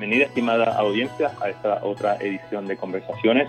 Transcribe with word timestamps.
bienvenida, 0.00 0.28
estimada 0.28 0.76
audiencia, 0.78 1.30
a 1.42 1.50
esta 1.50 1.84
otra 1.84 2.16
edición 2.16 2.66
de 2.66 2.74
Conversaciones. 2.78 3.48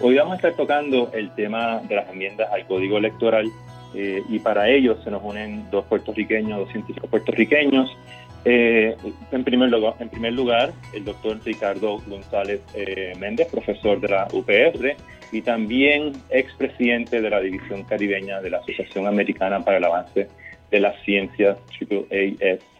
Hoy 0.00 0.16
vamos 0.16 0.32
a 0.32 0.36
estar 0.36 0.54
tocando 0.54 1.12
el 1.12 1.32
tema 1.36 1.82
de 1.88 1.94
las 1.94 2.10
enmiendas 2.10 2.52
al 2.52 2.66
Código 2.66 2.98
Electoral 2.98 3.48
eh, 3.94 4.20
y 4.28 4.40
para 4.40 4.68
ello 4.68 5.00
se 5.04 5.10
nos 5.12 5.22
unen 5.22 5.70
dos 5.70 5.84
puertorriqueños, 5.84 6.58
dos 6.58 6.72
científicos 6.72 7.08
puertorriqueños. 7.08 7.96
Eh, 8.44 8.96
en, 9.30 9.44
primer 9.44 9.70
lugar, 9.70 9.94
en 10.00 10.08
primer 10.08 10.32
lugar, 10.32 10.72
el 10.92 11.04
doctor 11.04 11.38
Ricardo 11.44 11.98
González 12.08 12.60
eh, 12.74 13.12
Méndez, 13.20 13.46
profesor 13.46 14.00
de 14.00 14.08
la 14.08 14.26
UPR 14.32 14.96
y 15.30 15.42
también 15.42 16.10
expresidente 16.30 17.20
de 17.20 17.30
la 17.30 17.38
División 17.38 17.84
Caribeña 17.84 18.40
de 18.40 18.50
la 18.50 18.58
Asociación 18.58 19.06
Americana 19.06 19.64
para 19.64 19.76
el 19.76 19.84
Avance 19.84 20.26
de 20.72 20.80
las 20.80 21.00
Ciencias, 21.04 21.56
AAAS, 21.80 22.73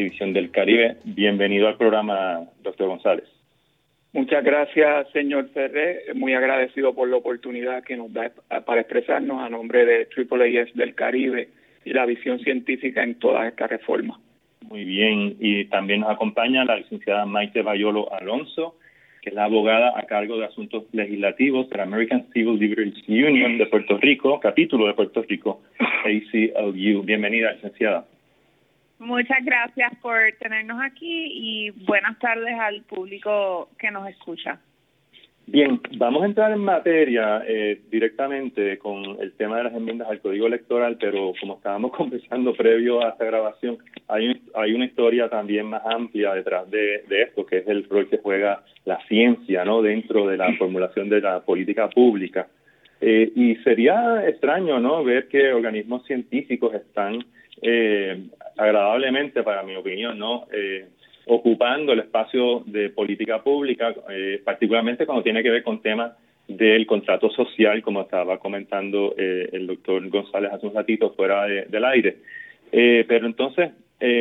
División 0.00 0.32
del 0.32 0.50
Caribe. 0.50 0.96
Bienvenido 1.04 1.68
al 1.68 1.76
programa, 1.76 2.40
doctor 2.62 2.88
González. 2.88 3.24
Muchas 4.14 4.42
gracias, 4.42 5.10
señor 5.12 5.50
Ferré. 5.50 6.14
Muy 6.14 6.32
agradecido 6.32 6.94
por 6.94 7.08
la 7.08 7.16
oportunidad 7.16 7.84
que 7.84 7.98
nos 7.98 8.10
da 8.12 8.32
para 8.64 8.80
expresarnos 8.80 9.42
a 9.42 9.50
nombre 9.50 9.84
de 9.84 10.08
AAAS 10.16 10.74
del 10.74 10.94
Caribe 10.94 11.48
y 11.84 11.92
la 11.92 12.06
visión 12.06 12.40
científica 12.40 13.02
en 13.02 13.16
toda 13.16 13.46
esta 13.46 13.66
reforma. 13.66 14.18
Muy 14.62 14.84
bien, 14.84 15.36
y 15.38 15.66
también 15.66 16.00
nos 16.00 16.10
acompaña 16.10 16.64
la 16.64 16.76
licenciada 16.76 17.26
Maite 17.26 17.62
Bayolo 17.62 18.12
Alonso, 18.12 18.76
que 19.20 19.30
es 19.30 19.34
la 19.34 19.44
abogada 19.44 19.98
a 19.98 20.02
cargo 20.06 20.38
de 20.38 20.46
asuntos 20.46 20.84
legislativos 20.92 21.68
de 21.68 21.76
la 21.76 21.82
American 21.82 22.26
Civil 22.32 22.58
Liberties 22.58 23.06
Union 23.06 23.58
de 23.58 23.66
Puerto 23.66 23.98
Rico, 23.98 24.40
capítulo 24.40 24.86
de 24.86 24.94
Puerto 24.94 25.22
Rico, 25.28 25.60
ACLU. 25.78 27.02
Bienvenida, 27.02 27.52
licenciada. 27.52 28.06
Muchas 29.00 29.42
gracias 29.46 29.96
por 30.02 30.14
tenernos 30.38 30.78
aquí 30.82 31.26
y 31.32 31.70
buenas 31.70 32.18
tardes 32.18 32.54
al 32.60 32.82
público 32.82 33.70
que 33.78 33.90
nos 33.90 34.06
escucha. 34.06 34.60
Bien, 35.46 35.80
vamos 35.96 36.22
a 36.22 36.26
entrar 36.26 36.52
en 36.52 36.58
materia 36.58 37.42
eh, 37.48 37.80
directamente 37.90 38.78
con 38.78 39.02
el 39.18 39.32
tema 39.32 39.56
de 39.56 39.64
las 39.64 39.74
enmiendas 39.74 40.06
al 40.10 40.20
Código 40.20 40.46
Electoral, 40.46 40.98
pero 41.00 41.32
como 41.40 41.54
estábamos 41.54 41.92
conversando 41.96 42.52
previo 42.52 43.02
a 43.02 43.08
esta 43.08 43.24
grabación, 43.24 43.78
hay, 44.06 44.38
hay 44.54 44.74
una 44.74 44.84
historia 44.84 45.30
también 45.30 45.64
más 45.64 45.82
amplia 45.86 46.34
detrás 46.34 46.70
de, 46.70 47.02
esto, 47.08 47.46
que 47.46 47.58
es 47.58 47.68
el 47.68 47.88
rol 47.88 48.06
que 48.06 48.18
juega 48.18 48.62
la 48.84 49.02
ciencia 49.08 49.64
no 49.64 49.80
dentro 49.80 50.26
de 50.26 50.36
la 50.36 50.52
formulación 50.58 51.08
de 51.08 51.22
la 51.22 51.40
política 51.40 51.88
pública. 51.88 52.48
Eh, 53.00 53.32
y 53.34 53.56
sería 53.64 54.28
extraño 54.28 54.78
no 54.78 55.02
ver 55.02 55.26
que 55.28 55.54
organismos 55.54 56.04
científicos 56.04 56.74
están 56.74 57.24
eh, 57.62 58.28
agradablemente, 58.56 59.42
para 59.42 59.62
mi 59.62 59.76
opinión, 59.76 60.18
no 60.18 60.46
ocupando 61.26 61.92
el 61.92 62.00
espacio 62.00 62.64
de 62.66 62.90
política 62.90 63.42
pública, 63.42 63.94
eh, 64.10 64.40
particularmente 64.44 65.06
cuando 65.06 65.22
tiene 65.22 65.42
que 65.42 65.50
ver 65.50 65.62
con 65.62 65.80
temas 65.80 66.12
del 66.48 66.84
contrato 66.86 67.30
social, 67.30 67.82
como 67.82 68.02
estaba 68.02 68.38
comentando 68.38 69.14
eh, 69.16 69.48
el 69.52 69.68
doctor 69.68 70.08
González 70.08 70.52
hace 70.52 70.66
un 70.66 70.74
ratito 70.74 71.12
fuera 71.12 71.44
del 71.44 71.84
aire. 71.84 72.16
Eh, 72.72 73.04
pero 73.06 73.26
entonces 73.26 73.70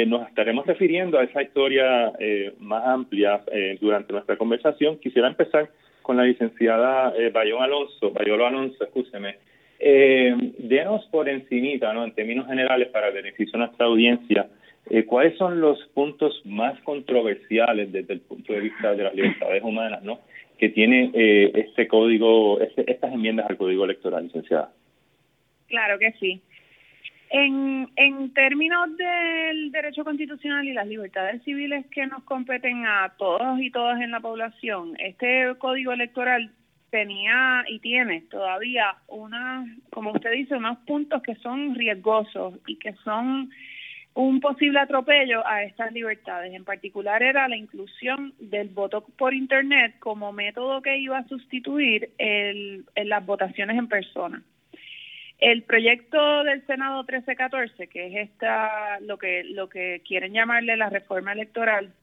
nos 0.08 0.28
estaremos 0.28 0.68
refiriendo 0.68 1.18
a 1.18 1.24
esa 1.24 1.42
historia 1.42 2.12
más 2.60 2.86
amplia 2.86 3.42
durante 3.80 4.12
nuestra 4.12 4.36
conversación. 4.36 5.00
Quisiera 5.00 5.30
empezar 5.30 5.70
con 6.02 6.18
la 6.18 6.24
licenciada 6.24 7.14
Bayón 7.32 7.64
Alonso, 7.64 8.12
Bayolo 8.12 8.46
Alonso, 8.46 8.84
escúcheme. 8.84 9.38
Denos 9.80 11.06
por 11.12 11.30
encimita, 11.30 11.94
¿no? 11.94 12.04
en 12.04 12.12
términos 12.14 12.48
generales, 12.48 12.90
para 12.90 13.12
beneficio 13.12 13.54
de 13.54 13.60
nuestra 13.60 13.86
audiencia, 13.86 14.50
eh, 14.90 15.06
¿Cuáles 15.06 15.38
son 15.38 15.62
los 15.62 15.80
puntos 15.94 16.42
más 16.46 16.80
controversiales 16.82 17.92
desde 17.92 18.14
el 18.14 18.22
punto 18.22 18.54
de 18.54 18.62
vista 18.62 18.96
de 18.96 19.04
las 19.04 19.14
libertades 19.14 19.64
humanas 19.64 20.02
¿no? 20.02 20.20
que 20.58 20.70
tiene 20.70 21.12
eh, 21.14 21.52
este 21.54 21.88
código, 21.88 22.60
este, 22.60 22.92
estas 22.92 23.14
enmiendas 23.14 23.48
al 23.50 23.58
código 23.58 23.86
electoral, 23.86 24.24
licenciada? 24.24 24.72
Claro 25.68 26.00
que 26.00 26.12
sí. 26.14 26.42
En, 27.30 27.88
en 27.96 28.34
términos 28.34 28.90
del 28.98 29.72
derecho 29.72 30.04
constitucional 30.04 30.68
y 30.68 30.74
las 30.74 30.88
libertades 30.88 31.44
civiles 31.44 31.86
que 31.92 32.08
nos 32.08 32.24
competen 32.24 32.88
a 32.88 33.14
todos 33.20 33.60
y 33.60 33.70
todas 33.70 34.02
en 34.02 34.10
la 34.10 34.20
población, 34.20 34.96
este 34.98 35.54
código 35.60 35.92
electoral 35.92 36.52
tenía 36.90 37.64
y 37.68 37.80
tiene 37.80 38.22
todavía 38.30 38.96
una, 39.08 39.66
como 39.92 40.12
usted 40.12 40.32
dice, 40.32 40.56
unos 40.56 40.78
puntos 40.80 41.22
que 41.22 41.36
son 41.36 41.76
riesgosos 41.76 42.56
y 42.68 42.78
que 42.78 42.94
son 43.04 43.50
un 44.14 44.42
posible 44.42 44.80
atropello 44.80 45.46
a 45.48 45.64
estas 45.64 45.94
libertades. 45.94 46.54
En 46.54 46.66
particular 46.66 47.24
era 47.24 47.48
la 47.48 47.56
inclusión 47.56 48.34
del 48.40 48.70
voto 48.70 49.06
por 49.18 49.34
Internet 49.34 49.96
como 50.00 50.34
método 50.34 50.82
que 50.82 50.98
iba 50.98 51.18
a 51.18 51.28
sustituir 51.28 52.12
el, 52.18 52.86
las 52.96 53.26
votaciones 53.26 53.78
en 53.78 53.88
persona. 53.88 54.44
El 55.38 55.64
proyecto 55.64 56.44
del 56.44 56.66
Senado 56.66 57.04
1314, 57.04 57.88
que 57.88 58.08
es 58.08 58.30
esta 58.30 59.00
lo 59.00 59.18
que 59.18 59.46
lo 59.46 59.70
que 59.70 60.02
quieren 60.06 60.34
llamarle 60.34 60.76
la 60.76 60.90
reforma 60.90 61.32
electoral, 61.32 61.94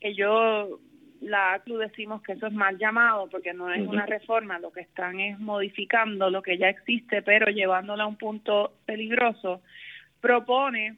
que 0.00 0.14
yo 0.14 0.78
la 1.20 1.54
ACLU 1.54 1.78
decimos 1.78 2.22
que 2.22 2.32
eso 2.32 2.46
es 2.46 2.52
mal 2.52 2.78
llamado 2.78 3.28
porque 3.28 3.52
no 3.52 3.72
es 3.72 3.86
una 3.86 4.06
reforma, 4.06 4.58
lo 4.58 4.70
que 4.70 4.80
están 4.80 5.20
es 5.20 5.38
modificando 5.38 6.30
lo 6.30 6.42
que 6.42 6.58
ya 6.58 6.68
existe, 6.68 7.22
pero 7.22 7.50
llevándola 7.50 8.04
a 8.04 8.06
un 8.06 8.16
punto 8.16 8.72
peligroso, 8.86 9.62
propone 10.20 10.96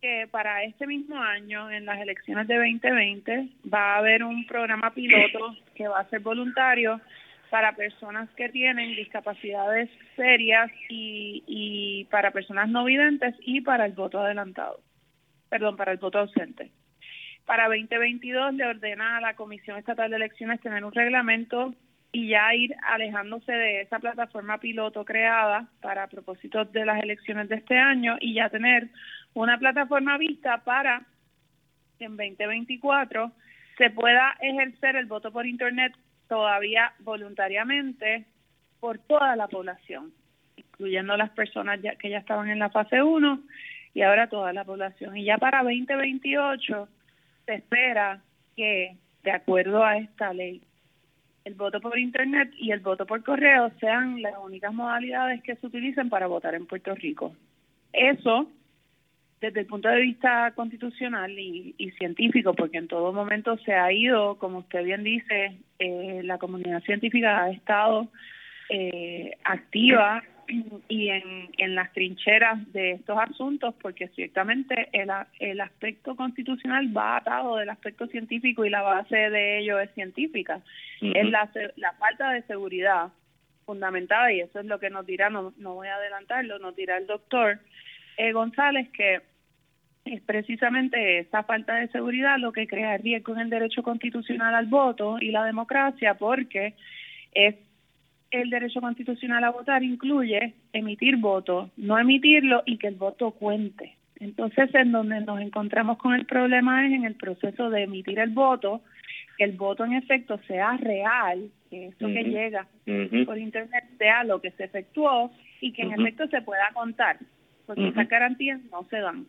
que 0.00 0.28
para 0.30 0.64
este 0.64 0.86
mismo 0.86 1.18
año, 1.18 1.70
en 1.70 1.86
las 1.86 2.00
elecciones 2.00 2.46
de 2.46 2.56
2020, 2.56 3.48
va 3.72 3.94
a 3.94 3.98
haber 3.98 4.22
un 4.22 4.46
programa 4.46 4.92
piloto 4.92 5.56
que 5.74 5.88
va 5.88 6.00
a 6.00 6.08
ser 6.10 6.20
voluntario 6.20 7.00
para 7.50 7.74
personas 7.74 8.28
que 8.30 8.48
tienen 8.48 8.96
discapacidades 8.96 9.88
serias 10.16 10.70
y, 10.88 11.44
y 11.46 12.04
para 12.10 12.32
personas 12.32 12.68
no 12.68 12.84
videntes 12.84 13.34
y 13.40 13.60
para 13.60 13.86
el 13.86 13.92
voto 13.92 14.20
adelantado, 14.20 14.80
perdón, 15.48 15.76
para 15.76 15.92
el 15.92 15.98
voto 15.98 16.18
ausente. 16.18 16.70
Para 17.46 17.68
2022 17.68 18.54
le 18.54 18.66
ordena 18.66 19.18
a 19.18 19.20
la 19.20 19.34
Comisión 19.34 19.76
Estatal 19.76 20.10
de 20.10 20.16
Elecciones 20.16 20.60
tener 20.60 20.84
un 20.84 20.92
reglamento 20.92 21.74
y 22.10 22.28
ya 22.28 22.54
ir 22.54 22.74
alejándose 22.82 23.52
de 23.52 23.82
esa 23.82 23.98
plataforma 23.98 24.58
piloto 24.58 25.04
creada 25.04 25.68
para 25.82 26.06
propósitos 26.06 26.72
de 26.72 26.86
las 26.86 27.02
elecciones 27.02 27.48
de 27.48 27.56
este 27.56 27.76
año 27.76 28.16
y 28.20 28.34
ya 28.34 28.48
tener 28.48 28.88
una 29.34 29.58
plataforma 29.58 30.16
vista 30.16 30.58
para 30.58 31.02
que 31.98 32.04
en 32.04 32.16
2024 32.16 33.32
se 33.76 33.90
pueda 33.90 34.36
ejercer 34.40 34.96
el 34.96 35.06
voto 35.06 35.32
por 35.32 35.44
Internet 35.44 35.92
todavía 36.28 36.92
voluntariamente 37.00 38.24
por 38.80 38.98
toda 38.98 39.34
la 39.36 39.48
población, 39.48 40.12
incluyendo 40.56 41.16
las 41.16 41.30
personas 41.30 41.82
ya, 41.82 41.96
que 41.96 42.10
ya 42.10 42.18
estaban 42.18 42.48
en 42.48 42.60
la 42.60 42.70
fase 42.70 43.02
1 43.02 43.40
y 43.92 44.02
ahora 44.02 44.28
toda 44.28 44.52
la 44.52 44.64
población. 44.64 45.16
Y 45.16 45.24
ya 45.24 45.38
para 45.38 45.62
2028 45.62 46.88
se 47.46 47.54
espera 47.54 48.22
que, 48.56 48.96
de 49.22 49.30
acuerdo 49.30 49.84
a 49.84 49.98
esta 49.98 50.32
ley, 50.32 50.62
el 51.44 51.54
voto 51.54 51.80
por 51.80 51.98
Internet 51.98 52.52
y 52.56 52.70
el 52.70 52.80
voto 52.80 53.06
por 53.06 53.22
correo 53.22 53.70
sean 53.78 54.22
las 54.22 54.34
únicas 54.42 54.72
modalidades 54.72 55.42
que 55.42 55.56
se 55.56 55.66
utilicen 55.66 56.08
para 56.08 56.26
votar 56.26 56.54
en 56.54 56.66
Puerto 56.66 56.94
Rico. 56.94 57.34
Eso 57.92 58.48
desde 59.40 59.60
el 59.60 59.66
punto 59.66 59.88
de 59.88 60.00
vista 60.00 60.52
constitucional 60.52 61.38
y, 61.38 61.74
científico, 61.98 62.54
porque 62.54 62.78
en 62.78 62.88
todo 62.88 63.12
momento 63.12 63.58
se 63.58 63.74
ha 63.74 63.92
ido, 63.92 64.38
como 64.38 64.60
usted 64.60 64.82
bien 64.82 65.04
dice, 65.04 65.58
eh, 65.78 66.22
la 66.24 66.38
comunidad 66.38 66.82
científica 66.82 67.42
ha 67.42 67.50
estado 67.50 68.08
eh, 68.70 69.36
activa 69.44 70.22
y 70.88 71.08
en, 71.08 71.50
en 71.58 71.74
las 71.74 71.92
trincheras 71.92 72.72
de 72.72 72.92
estos 72.92 73.18
asuntos, 73.18 73.74
porque 73.80 74.08
ciertamente 74.08 74.88
el, 74.92 75.10
el 75.38 75.60
aspecto 75.60 76.16
constitucional 76.16 76.96
va 76.96 77.16
atado 77.16 77.56
del 77.56 77.70
aspecto 77.70 78.06
científico 78.06 78.64
y 78.64 78.70
la 78.70 78.82
base 78.82 79.16
de 79.16 79.58
ello 79.58 79.78
es 79.80 79.90
científica. 79.94 80.60
Es 81.00 81.28
la, 81.30 81.50
la 81.76 81.92
falta 81.92 82.30
de 82.30 82.42
seguridad 82.42 83.08
fundamentada, 83.66 84.32
y 84.32 84.40
eso 84.40 84.60
es 84.60 84.66
lo 84.66 84.78
que 84.78 84.90
nos 84.90 85.06
dirá, 85.06 85.30
no, 85.30 85.52
no 85.56 85.74
voy 85.74 85.88
a 85.88 85.94
adelantarlo, 85.96 86.58
nos 86.58 86.76
dirá 86.76 86.98
el 86.98 87.06
doctor 87.06 87.58
eh, 88.16 88.32
González, 88.32 88.88
que 88.90 89.22
es 90.04 90.20
precisamente 90.20 91.18
esa 91.20 91.44
falta 91.44 91.76
de 91.76 91.88
seguridad 91.88 92.36
lo 92.38 92.52
que 92.52 92.66
crea 92.66 92.98
riesgo 92.98 93.32
en 93.32 93.40
el 93.40 93.50
derecho 93.50 93.82
constitucional 93.82 94.54
al 94.54 94.66
voto 94.66 95.16
y 95.18 95.30
la 95.30 95.44
democracia, 95.44 96.14
porque 96.14 96.74
es 97.32 97.56
el 98.40 98.50
derecho 98.50 98.80
constitucional 98.80 99.44
a 99.44 99.50
votar 99.50 99.82
incluye 99.82 100.54
emitir 100.72 101.16
voto, 101.16 101.70
no 101.76 101.98
emitirlo 101.98 102.62
y 102.66 102.78
que 102.78 102.88
el 102.88 102.96
voto 102.96 103.30
cuente. 103.32 103.96
Entonces, 104.20 104.74
en 104.74 104.92
donde 104.92 105.20
nos 105.20 105.40
encontramos 105.40 105.98
con 105.98 106.14
el 106.14 106.24
problema 106.24 106.86
es 106.86 106.92
en 106.92 107.04
el 107.04 107.14
proceso 107.14 107.70
de 107.70 107.82
emitir 107.82 108.18
el 108.18 108.30
voto, 108.30 108.82
que 109.36 109.44
el 109.44 109.52
voto 109.52 109.84
en 109.84 109.94
efecto 109.94 110.38
sea 110.46 110.76
real, 110.76 111.50
que 111.68 111.86
eso 111.88 112.06
que 112.06 112.24
llega 112.24 112.66
por 113.26 113.38
internet 113.38 113.84
sea 113.98 114.24
lo 114.24 114.40
que 114.40 114.52
se 114.52 114.64
efectuó 114.64 115.30
y 115.60 115.72
que 115.72 115.82
en 115.82 115.92
efecto 115.92 116.26
se 116.28 116.42
pueda 116.42 116.70
contar, 116.72 117.18
porque 117.66 117.88
esas 117.88 118.08
garantías 118.08 118.60
no 118.70 118.84
se 118.84 118.98
dan. 118.98 119.26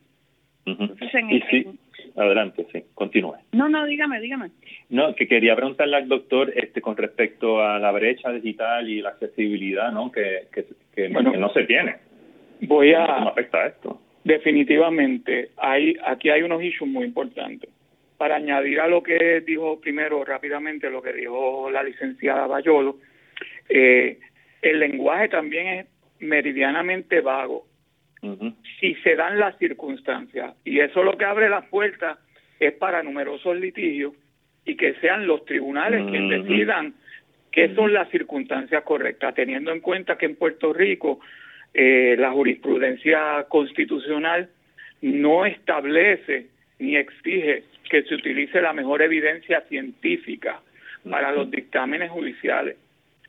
Entonces, 0.66 1.14
en, 1.14 1.78
Adelante, 2.16 2.66
sí, 2.72 2.84
continúe. 2.94 3.36
No, 3.52 3.68
no, 3.70 3.86
dígame, 3.86 4.20
dígame. 4.20 4.52
No, 4.90 5.16
que 5.16 5.28
quería 5.28 5.56
preguntarle 5.56 5.98
al 5.98 6.08
doctor 6.08 6.52
este, 6.56 6.82
con 6.82 6.96
respecto 6.96 7.62
a 7.62 7.80
la 7.80 7.92
brecha 7.92 8.32
digital 8.32 8.90
y 8.90 9.02
la 9.02 9.10
accesibilidad, 9.10 9.92
¿no? 9.92 10.12
Que, 10.12 10.48
que, 10.52 11.10
no 11.10 11.50
se 11.54 11.64
tiene. 11.64 11.96
Voy 12.62 12.94
a... 12.94 13.06
¿Cómo 13.06 13.30
afecta 13.30 13.66
esto? 13.68 14.02
Definitivamente, 14.24 15.50
hay, 15.58 15.96
aquí 16.04 16.30
hay 16.30 16.42
unos 16.42 16.64
issues 16.64 16.90
muy 16.90 17.06
importantes. 17.06 17.70
Para 18.18 18.38
añadir 18.38 18.80
a 18.80 18.88
lo 18.88 19.04
que 19.04 19.42
dijo 19.42 19.80
primero 19.80 20.24
rápidamente, 20.24 20.90
lo 20.90 21.02
que 21.02 21.14
dijo 21.14 21.70
la 21.70 21.84
licenciada 21.84 22.48
Bayolo, 22.48 22.98
eh, 23.70 24.20
el 24.62 24.80
lenguaje 24.80 25.28
también 25.30 25.68
es 25.68 25.88
meridianamente 26.20 27.22
vago 27.22 27.68
si 28.80 28.96
se 28.96 29.16
dan 29.16 29.40
las 29.40 29.58
circunstancias. 29.58 30.56
Y 30.64 30.80
eso 30.80 31.04
lo 31.04 31.18
que 31.18 31.26
abre 31.26 31.50
las 31.50 31.66
puertas 31.66 32.18
es 32.60 32.74
para 32.74 33.04
numerosos 33.04 33.56
litigios 33.58 34.14
y 34.66 34.76
que 34.76 34.96
sean 34.96 35.28
los 35.28 35.46
tribunales 35.46 36.06
quienes 36.10 36.44
decidan 36.44 36.94
qué 37.52 37.74
son 37.76 37.94
las 37.94 38.10
circunstancias 38.10 38.84
correctas, 38.84 39.36
teniendo 39.36 39.72
en 39.72 39.80
cuenta 39.80 40.18
que 40.18 40.26
en 40.26 40.36
Puerto 40.36 40.74
Rico 40.74 41.20
eh, 41.74 42.16
la 42.18 42.32
jurisprudencia 42.32 43.46
constitucional 43.48 44.50
no 45.02 45.46
establece 45.46 46.48
ni 46.80 46.96
exige 46.98 47.64
que 47.90 48.04
se 48.04 48.16
utilice 48.16 48.62
la 48.62 48.74
mejor 48.74 49.02
evidencia 49.02 49.62
científica 49.70 50.62
para 51.10 51.32
los 51.32 51.50
dictámenes 51.52 52.12
judiciales. 52.12 52.78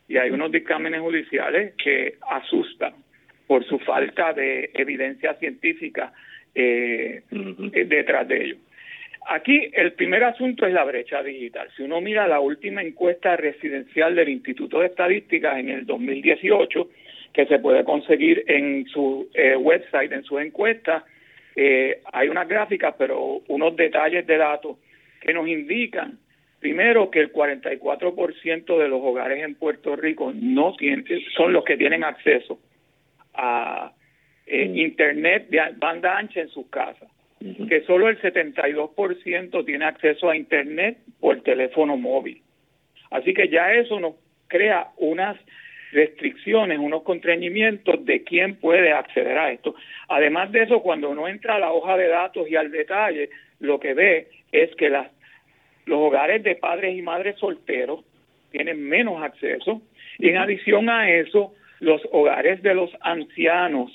Y 0.08 0.16
hay 0.16 0.30
unos 0.30 0.50
dictámenes 0.50 1.00
judiciales 1.00 1.74
que 1.76 2.16
asustan 2.30 2.94
por 3.46 3.64
su 3.64 3.78
falta 3.78 4.32
de 4.32 4.70
evidencia 4.74 5.34
científica 5.34 6.12
eh, 6.54 7.22
eh, 7.30 7.84
detrás 7.84 8.26
de 8.28 8.44
ello. 8.44 8.56
Aquí 9.28 9.70
el 9.72 9.92
primer 9.92 10.22
asunto 10.24 10.66
es 10.66 10.72
la 10.72 10.84
brecha 10.84 11.22
digital. 11.22 11.68
Si 11.76 11.82
uno 11.82 12.00
mira 12.00 12.28
la 12.28 12.40
última 12.40 12.82
encuesta 12.82 13.36
residencial 13.36 14.14
del 14.14 14.28
Instituto 14.28 14.80
de 14.80 14.86
Estadísticas 14.86 15.58
en 15.58 15.68
el 15.68 15.86
2018, 15.86 16.88
que 17.32 17.46
se 17.46 17.58
puede 17.58 17.84
conseguir 17.84 18.44
en 18.46 18.86
su 18.86 19.28
eh, 19.34 19.56
website, 19.56 20.12
en 20.12 20.22
su 20.22 20.38
encuesta, 20.38 21.04
hay 22.12 22.28
unas 22.28 22.46
gráficas, 22.46 22.94
pero 22.98 23.40
unos 23.48 23.74
detalles 23.76 24.26
de 24.26 24.36
datos 24.36 24.76
que 25.22 25.32
nos 25.32 25.48
indican, 25.48 26.18
primero, 26.60 27.10
que 27.10 27.20
el 27.20 27.32
44% 27.32 28.78
de 28.78 28.88
los 28.88 29.00
hogares 29.02 29.42
en 29.42 29.54
Puerto 29.54 29.96
Rico 29.96 30.34
no 30.34 30.76
tienen, 30.76 31.06
son 31.34 31.54
los 31.54 31.64
que 31.64 31.78
tienen 31.78 32.04
acceso 32.04 32.58
a 33.36 33.92
eh, 34.46 34.68
mm. 34.68 34.76
internet 34.76 35.48
de 35.48 35.60
banda 35.76 36.16
ancha 36.16 36.40
en 36.40 36.48
sus 36.48 36.68
casas, 36.68 37.08
que 37.68 37.82
solo 37.82 38.08
el 38.08 38.20
72% 38.20 39.64
tiene 39.64 39.84
acceso 39.84 40.30
a 40.30 40.36
internet 40.36 40.98
por 41.20 41.42
teléfono 41.42 41.96
móvil. 41.96 42.42
Así 43.10 43.34
que 43.34 43.48
ya 43.48 43.72
eso 43.72 44.00
nos 44.00 44.14
crea 44.48 44.88
unas 44.98 45.36
restricciones, 45.92 46.78
unos 46.78 47.02
contrañimientos 47.02 48.04
de 48.04 48.22
quién 48.24 48.56
puede 48.56 48.92
acceder 48.92 49.38
a 49.38 49.52
esto. 49.52 49.74
Además 50.08 50.52
de 50.52 50.62
eso, 50.62 50.82
cuando 50.82 51.10
uno 51.10 51.28
entra 51.28 51.54
a 51.54 51.58
la 51.58 51.72
hoja 51.72 51.96
de 51.96 52.08
datos 52.08 52.48
y 52.48 52.56
al 52.56 52.70
detalle, 52.70 53.30
lo 53.60 53.78
que 53.80 53.94
ve 53.94 54.28
es 54.52 54.74
que 54.76 54.90
las, 54.90 55.10
los 55.86 55.98
hogares 55.98 56.42
de 56.42 56.56
padres 56.56 56.96
y 56.96 57.02
madres 57.02 57.36
solteros 57.38 58.04
tienen 58.50 58.82
menos 58.82 59.22
acceso. 59.22 59.82
Y 60.18 60.28
en 60.28 60.38
adición 60.38 60.88
a 60.88 61.10
eso, 61.10 61.54
los 61.80 62.00
hogares 62.12 62.62
de 62.62 62.74
los 62.74 62.90
ancianos 63.00 63.90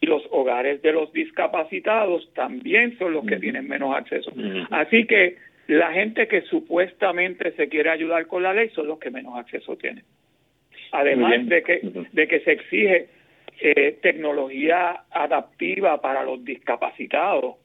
y 0.00 0.06
los 0.06 0.22
hogares 0.30 0.82
de 0.82 0.92
los 0.92 1.12
discapacitados 1.12 2.28
también 2.34 2.98
son 2.98 3.12
los 3.12 3.24
que 3.24 3.36
tienen 3.36 3.68
menos 3.68 3.94
acceso. 3.96 4.32
Así 4.70 5.06
que 5.06 5.36
la 5.68 5.92
gente 5.92 6.26
que 6.26 6.42
supuestamente 6.42 7.52
se 7.52 7.68
quiere 7.68 7.90
ayudar 7.90 8.26
con 8.26 8.42
la 8.42 8.52
ley 8.52 8.70
son 8.70 8.88
los 8.88 8.98
que 8.98 9.10
menos 9.10 9.38
acceso 9.38 9.76
tienen. 9.76 10.04
Además 10.90 11.46
de 11.46 11.62
que, 11.62 11.80
de 12.12 12.28
que 12.28 12.40
se 12.40 12.52
exige 12.52 13.08
eh, 13.60 13.98
tecnología 14.02 15.04
adaptiva 15.10 16.00
para 16.00 16.24
los 16.24 16.44
discapacitados, 16.44 17.56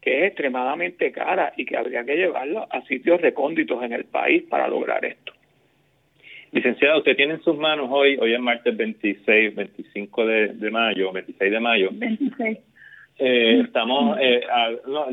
que 0.00 0.20
es 0.20 0.24
extremadamente 0.28 1.10
cara 1.10 1.52
y 1.56 1.64
que 1.64 1.76
habría 1.76 2.04
que 2.04 2.16
llevarla 2.16 2.68
a 2.70 2.82
sitios 2.82 3.20
recónditos 3.20 3.82
en 3.82 3.92
el 3.92 4.04
país 4.04 4.44
para 4.48 4.68
lograr 4.68 5.04
esto. 5.04 5.32
Licenciada, 6.52 6.98
usted 6.98 7.16
tiene 7.16 7.34
en 7.34 7.42
sus 7.42 7.56
manos 7.56 7.88
hoy, 7.90 8.18
hoy 8.20 8.34
es 8.34 8.40
martes 8.40 8.76
26, 8.76 9.54
25 9.54 10.26
de, 10.26 10.70
mayo, 10.70 11.10
26 11.10 11.50
de 11.50 11.60
mayo. 11.60 11.88
26. 11.90 12.58
Eh, 13.18 13.60
estamos, 13.64 14.18
eh, 14.20 14.42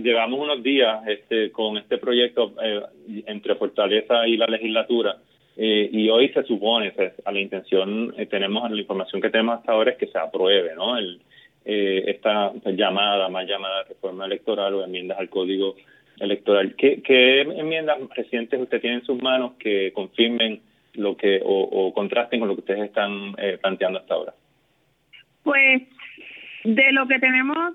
llevamos 0.03 0.39
unos 0.39 0.61
días 0.61 1.07
este, 1.07 1.49
con 1.51 1.77
este 1.77 1.97
proyecto 1.97 2.53
eh, 2.61 2.81
entre 3.27 3.55
Fortaleza 3.55 4.27
y 4.27 4.35
la 4.35 4.47
legislatura 4.47 5.17
eh, 5.55 5.89
y 5.89 6.09
hoy 6.09 6.27
se 6.29 6.43
supone, 6.43 6.91
a 7.23 7.31
la 7.31 7.39
intención, 7.39 8.13
tenemos 8.29 8.69
la 8.69 8.79
información 8.79 9.21
que 9.21 9.29
tenemos 9.29 9.59
hasta 9.59 9.71
ahora 9.71 9.91
es 9.91 9.97
que 9.97 10.07
se 10.07 10.17
apruebe, 10.17 10.75
¿no? 10.75 10.97
El, 10.97 11.21
esta 11.63 12.51
llamada, 12.65 13.29
más 13.29 13.47
llamada 13.47 13.83
reforma 13.83 14.25
electoral 14.25 14.73
o 14.73 14.83
enmiendas 14.83 15.19
al 15.19 15.29
código 15.29 15.75
electoral. 16.19 16.73
¿Qué, 16.75 17.01
¿Qué 17.03 17.41
enmiendas 17.41 17.97
recientes 18.15 18.59
usted 18.59 18.81
tiene 18.81 18.97
en 18.97 19.05
sus 19.05 19.21
manos 19.21 19.53
que 19.59 19.91
confirmen 19.93 20.61
lo 20.99 21.17
que 21.17 21.41
o, 21.43 21.93
contrasten 21.93 22.39
con 22.39 22.49
lo 22.49 22.55
que 22.55 22.61
ustedes 22.61 22.83
están 22.83 23.33
eh, 23.37 23.57
planteando 23.61 23.99
hasta 23.99 24.13
ahora? 24.13 24.33
Pues 25.43 25.83
de 26.63 26.91
lo 26.91 27.07
que 27.07 27.19
tenemos 27.19 27.73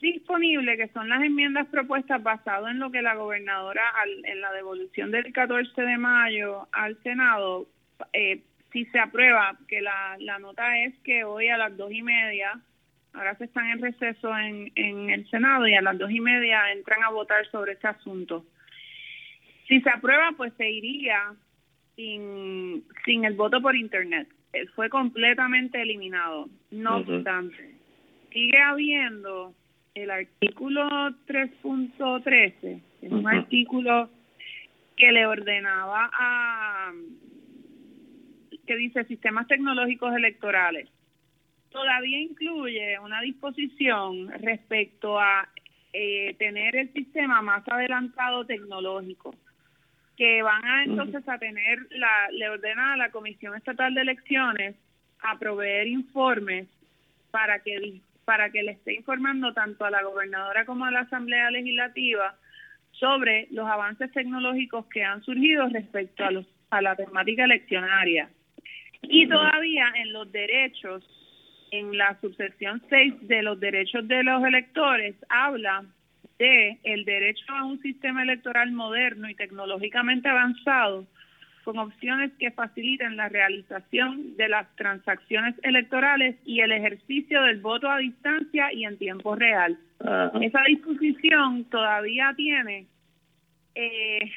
disponible, 0.00 0.76
que 0.76 0.88
son 0.88 1.08
las 1.08 1.22
enmiendas 1.22 1.66
propuestas 1.68 2.22
basado 2.22 2.68
en 2.68 2.78
lo 2.78 2.90
que 2.90 3.02
la 3.02 3.14
gobernadora 3.14 3.82
en 4.24 4.40
la 4.40 4.52
devolución 4.52 5.10
del 5.10 5.32
14 5.32 5.80
de 5.80 5.98
mayo 5.98 6.68
al 6.72 6.96
Senado, 7.02 7.66
eh, 8.12 8.42
si 8.72 8.84
se 8.86 8.98
aprueba, 8.98 9.56
que 9.68 9.80
la, 9.80 10.16
la 10.20 10.38
nota 10.38 10.78
es 10.84 10.94
que 10.98 11.24
hoy 11.24 11.48
a 11.48 11.56
las 11.56 11.76
dos 11.76 11.90
y 11.90 12.02
media, 12.02 12.60
ahora 13.14 13.34
se 13.36 13.44
están 13.44 13.70
en 13.70 13.80
receso 13.80 14.36
en, 14.36 14.70
en 14.74 15.10
el 15.10 15.28
Senado 15.30 15.66
y 15.66 15.74
a 15.74 15.82
las 15.82 15.96
dos 15.98 16.10
y 16.10 16.20
media 16.20 16.70
entran 16.72 17.02
a 17.02 17.10
votar 17.10 17.46
sobre 17.46 17.72
este 17.72 17.88
asunto. 17.88 18.44
Si 19.66 19.80
se 19.80 19.90
aprueba, 19.90 20.32
pues 20.36 20.52
se 20.58 20.70
iría 20.70 21.34
sin, 21.96 22.84
sin 23.04 23.24
el 23.24 23.34
voto 23.34 23.60
por 23.60 23.74
Internet. 23.74 24.28
Él 24.52 24.68
fue 24.70 24.88
completamente 24.88 25.80
eliminado. 25.80 26.48
No 26.70 26.98
obstante, 26.98 27.74
sigue 28.32 28.58
habiendo 28.58 29.54
el 29.94 30.10
artículo 30.10 30.86
3.13, 31.26 32.80
es 33.02 33.12
un 33.12 33.26
artículo 33.26 34.10
que 34.96 35.10
le 35.10 35.26
ordenaba 35.26 36.10
a, 36.12 36.92
que 38.66 38.76
dice 38.76 39.04
sistemas 39.04 39.46
tecnológicos 39.46 40.14
electorales. 40.14 40.88
Todavía 41.70 42.20
incluye 42.20 42.98
una 42.98 43.20
disposición 43.20 44.28
respecto 44.40 45.18
a 45.18 45.48
eh, 45.92 46.34
tener 46.38 46.76
el 46.76 46.92
sistema 46.92 47.42
más 47.42 47.66
adelantado 47.68 48.44
tecnológico 48.44 49.34
que 50.16 50.42
van 50.42 50.64
a 50.64 50.84
entonces 50.84 51.28
a 51.28 51.38
tener, 51.38 51.78
la, 51.90 52.28
le 52.32 52.48
ordena 52.48 52.94
a 52.94 52.96
la 52.96 53.10
Comisión 53.10 53.54
Estatal 53.54 53.94
de 53.94 54.00
Elecciones 54.00 54.74
a 55.20 55.38
proveer 55.38 55.86
informes 55.86 56.66
para 57.30 57.60
que, 57.60 58.00
para 58.24 58.50
que 58.50 58.62
le 58.62 58.72
esté 58.72 58.94
informando 58.94 59.52
tanto 59.52 59.84
a 59.84 59.90
la 59.90 60.02
gobernadora 60.02 60.64
como 60.64 60.84
a 60.84 60.90
la 60.90 61.00
Asamblea 61.00 61.50
Legislativa 61.50 62.34
sobre 62.92 63.48
los 63.50 63.68
avances 63.68 64.10
tecnológicos 64.12 64.86
que 64.86 65.04
han 65.04 65.22
surgido 65.22 65.68
respecto 65.68 66.24
a, 66.24 66.30
los, 66.30 66.46
a 66.70 66.80
la 66.80 66.96
temática 66.96 67.44
eleccionaria. 67.44 68.30
Y 69.02 69.28
todavía 69.28 69.92
en 69.96 70.12
los 70.12 70.32
derechos, 70.32 71.04
en 71.70 71.96
la 71.96 72.18
subsección 72.20 72.82
6 72.88 73.28
de 73.28 73.42
los 73.42 73.60
derechos 73.60 74.08
de 74.08 74.24
los 74.24 74.42
electores, 74.44 75.14
habla 75.28 75.84
de 76.38 76.78
el 76.84 77.04
derecho 77.04 77.44
a 77.52 77.64
un 77.64 77.80
sistema 77.80 78.22
electoral 78.22 78.72
moderno 78.72 79.28
y 79.28 79.34
tecnológicamente 79.34 80.28
avanzado 80.28 81.06
con 81.64 81.78
opciones 81.78 82.30
que 82.38 82.52
faciliten 82.52 83.16
la 83.16 83.28
realización 83.28 84.36
de 84.36 84.48
las 84.48 84.68
transacciones 84.76 85.56
electorales 85.64 86.36
y 86.44 86.60
el 86.60 86.70
ejercicio 86.70 87.42
del 87.42 87.60
voto 87.60 87.90
a 87.90 87.98
distancia 87.98 88.72
y 88.72 88.84
en 88.84 88.96
tiempo 88.98 89.34
real. 89.34 89.76
Esa 90.40 90.62
disposición 90.68 91.64
todavía 91.64 92.32
tiene 92.36 92.86
eh, 93.74 94.30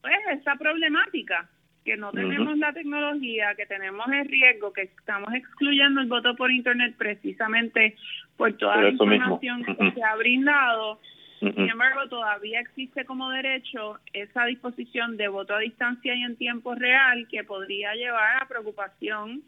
pues 0.00 0.14
esa 0.40 0.54
problemática 0.54 1.48
que 1.84 1.96
no 1.96 2.12
tenemos 2.12 2.56
la 2.58 2.72
tecnología, 2.72 3.54
que 3.56 3.66
tenemos 3.66 4.06
el 4.12 4.28
riesgo, 4.28 4.72
que 4.72 4.82
estamos 4.82 5.34
excluyendo 5.34 6.00
el 6.00 6.06
voto 6.06 6.36
por 6.36 6.52
internet 6.52 6.94
precisamente 6.96 7.96
por 8.36 8.52
toda 8.52 8.82
la 8.82 8.90
información 8.90 9.64
que 9.64 9.92
se 9.92 10.02
ha 10.02 10.14
brindado 10.14 11.00
sin 11.38 11.68
embargo, 11.68 12.08
todavía 12.08 12.60
existe 12.60 13.04
como 13.04 13.30
derecho 13.30 13.98
esa 14.12 14.44
disposición 14.46 15.16
de 15.16 15.28
voto 15.28 15.54
a 15.54 15.60
distancia 15.60 16.14
y 16.14 16.22
en 16.22 16.36
tiempo 16.36 16.74
real 16.74 17.28
que 17.28 17.44
podría 17.44 17.94
llevar 17.94 18.42
a 18.42 18.48
preocupación 18.48 19.42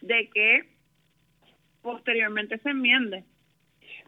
de 0.00 0.30
que 0.30 0.64
posteriormente 1.82 2.58
se 2.58 2.70
enmiende. 2.70 3.24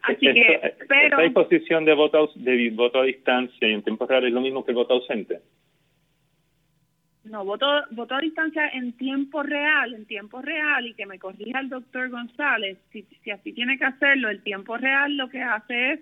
Así 0.01 0.33
que, 0.33 0.75
pero... 0.87 1.21
disposición 1.21 1.85
de 1.85 1.93
voto, 1.93 2.31
de 2.35 2.69
voto 2.71 3.01
a 3.01 3.03
distancia 3.03 3.67
y 3.67 3.73
en 3.73 3.83
tiempo 3.83 4.05
real 4.05 4.25
es 4.25 4.33
lo 4.33 4.41
mismo 4.41 4.65
que 4.65 4.71
el 4.71 4.77
voto 4.77 4.95
ausente? 4.95 5.41
No, 7.23 7.43
voto, 7.43 7.67
voto 7.91 8.15
a 8.15 8.19
distancia 8.19 8.69
en 8.69 8.93
tiempo 8.93 9.43
real, 9.43 9.93
en 9.93 10.05
tiempo 10.05 10.41
real, 10.41 10.87
y 10.87 10.93
que 10.93 11.05
me 11.05 11.19
corrija 11.19 11.59
el 11.59 11.69
doctor 11.69 12.09
González, 12.09 12.77
si, 12.91 13.03
si 13.21 13.31
así 13.31 13.53
tiene 13.53 13.77
que 13.77 13.85
hacerlo, 13.85 14.29
el 14.29 14.41
tiempo 14.43 14.77
real 14.77 15.17
lo 15.17 15.29
que 15.29 15.41
hace 15.41 15.93
es 15.93 15.99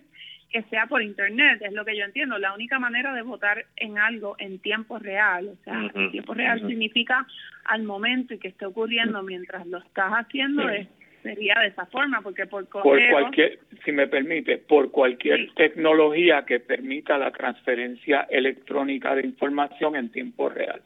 que 0.51 0.63
sea 0.63 0.87
por 0.87 1.01
internet, 1.01 1.61
es 1.61 1.73
lo 1.73 1.83
que 1.83 1.97
yo 1.97 2.05
entiendo. 2.05 2.37
La 2.37 2.53
única 2.53 2.79
manera 2.79 3.13
de 3.13 3.21
votar 3.21 3.65
en 3.75 3.97
algo 3.97 4.35
en 4.39 4.59
tiempo 4.59 4.99
real, 4.99 5.49
o 5.49 5.63
sea, 5.63 5.89
en 5.93 6.11
tiempo 6.11 6.33
real 6.33 6.65
significa 6.67 7.27
al 7.65 7.83
momento 7.83 8.33
y 8.33 8.39
que 8.39 8.49
esté 8.49 8.65
ocurriendo 8.65 9.21
mientras 9.23 9.67
lo 9.67 9.79
estás 9.79 10.11
haciendo 10.11 10.69
es 10.69 10.87
sería 11.25 11.55
de 11.59 11.67
esa 11.67 11.87
forma, 11.87 12.21
porque 12.21 12.45
por 12.45 12.67
correo... 12.69 13.11
Por 13.11 13.21
cualquier, 13.21 13.59
si 13.83 13.91
me 13.91 14.07
permite, 14.07 14.59
por 14.59 14.91
cualquier 14.91 15.51
tecnología 15.55 16.45
que 16.45 16.59
permita 16.59 17.17
la 17.17 17.31
transferencia 17.31 18.27
electrónica 18.29 19.15
de 19.15 19.25
información 19.25 19.95
en 19.95 20.11
tiempo 20.11 20.49
real. 20.49 20.81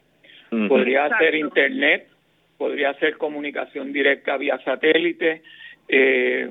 Podría 0.48 1.08
ser 1.18 1.34
internet, 1.34 2.08
podría 2.56 2.94
ser 2.94 3.18
comunicación 3.18 3.92
directa 3.92 4.36
vía 4.38 4.58
satélite, 4.64 5.42
eh, 5.86 6.50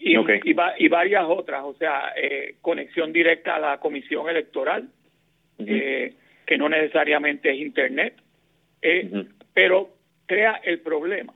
y, 0.00 0.16
y, 0.16 0.88
varias 0.88 1.24
otras, 1.28 1.62
o 1.62 1.74
sea, 1.74 2.14
eh, 2.16 2.56
conexión 2.62 3.12
directa 3.12 3.56
a 3.56 3.60
la 3.60 3.78
comisión 3.78 4.28
electoral, 4.28 4.88
eh, 5.58 6.14
que 6.46 6.56
no 6.56 6.70
necesariamente 6.70 7.50
es 7.50 7.58
Internet, 7.58 8.14
eh, 8.80 9.26
pero 9.52 9.90
crea 10.24 10.60
el 10.64 10.80
problema. 10.80 11.34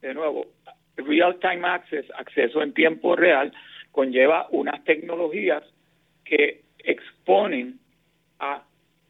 De 0.00 0.14
nuevo, 0.14 0.46
real 0.96 1.38
time 1.40 1.66
access, 1.66 2.06
acceso 2.16 2.62
en 2.62 2.72
tiempo 2.74 3.16
real, 3.16 3.52
conlleva 3.90 4.46
unas 4.50 4.84
tecnologías 4.84 5.64
que 6.24 6.60
exponen 6.78 7.80
a 8.38 8.62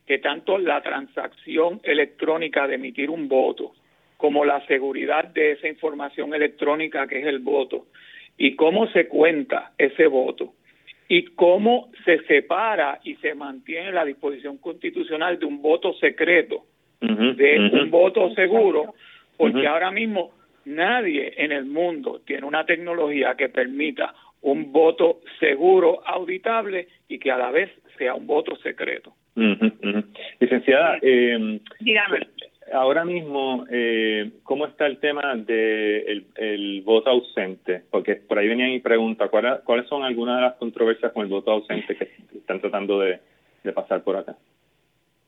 que 0.06 0.18
tanto 0.18 0.56
la 0.56 0.80
transacción 0.80 1.80
electrónica 1.82 2.66
de 2.66 2.76
emitir 2.76 3.10
un 3.10 3.28
voto 3.28 3.74
como 4.16 4.44
la 4.46 4.64
seguridad 4.66 5.24
de 5.24 5.52
esa 5.52 5.68
información 5.68 6.32
electrónica 6.32 7.06
que 7.06 7.18
es 7.20 7.26
el 7.26 7.40
voto 7.40 7.86
y 8.38 8.56
cómo 8.56 8.86
se 8.88 9.08
cuenta 9.08 9.72
ese 9.78 10.06
voto 10.06 10.52
y 11.08 11.24
cómo 11.34 11.90
se 12.04 12.18
separa 12.24 13.00
y 13.04 13.14
se 13.16 13.34
mantiene 13.34 13.92
la 13.92 14.04
disposición 14.04 14.58
constitucional 14.58 15.38
de 15.38 15.46
un 15.46 15.62
voto 15.62 15.94
secreto, 15.94 16.64
de 17.00 17.70
un 17.72 17.90
voto 17.90 18.34
seguro, 18.34 18.94
porque 19.36 19.66
ahora 19.66 19.90
mismo 19.90 20.32
nadie 20.64 21.34
en 21.36 21.52
el 21.52 21.64
mundo 21.66 22.22
tiene 22.26 22.46
una 22.46 22.66
tecnología 22.66 23.34
que 23.36 23.48
permita 23.48 24.14
un 24.42 24.72
voto 24.72 25.20
seguro, 25.38 26.02
auditable 26.04 26.88
y 27.08 27.18
que 27.18 27.30
a 27.30 27.38
la 27.38 27.50
vez 27.50 27.70
sea 27.98 28.14
un 28.14 28.26
voto 28.26 28.56
secreto. 28.56 29.12
Licenciada, 30.40 30.98
eh, 31.02 31.60
ahora 32.72 33.04
mismo, 33.04 33.64
eh, 33.70 34.32
¿cómo 34.42 34.66
está 34.66 34.86
el 34.86 34.98
tema 34.98 35.34
del 35.34 35.46
de 35.46 36.24
el 36.36 36.82
voto 36.82 37.10
ausente? 37.10 37.82
Porque 37.90 38.16
por 38.16 38.38
ahí 38.38 38.48
venía 38.48 38.66
mi 38.66 38.80
pregunta, 38.80 39.28
¿cuáles 39.28 39.88
son 39.88 40.02
algunas 40.02 40.36
de 40.36 40.42
las 40.42 40.54
controversias 40.54 41.12
con 41.12 41.24
el 41.24 41.28
voto 41.30 41.52
ausente 41.52 41.96
que 41.96 42.10
están 42.36 42.60
tratando 42.60 43.00
de, 43.00 43.20
pasar 43.74 44.02
por 44.02 44.16
acá? 44.16 44.36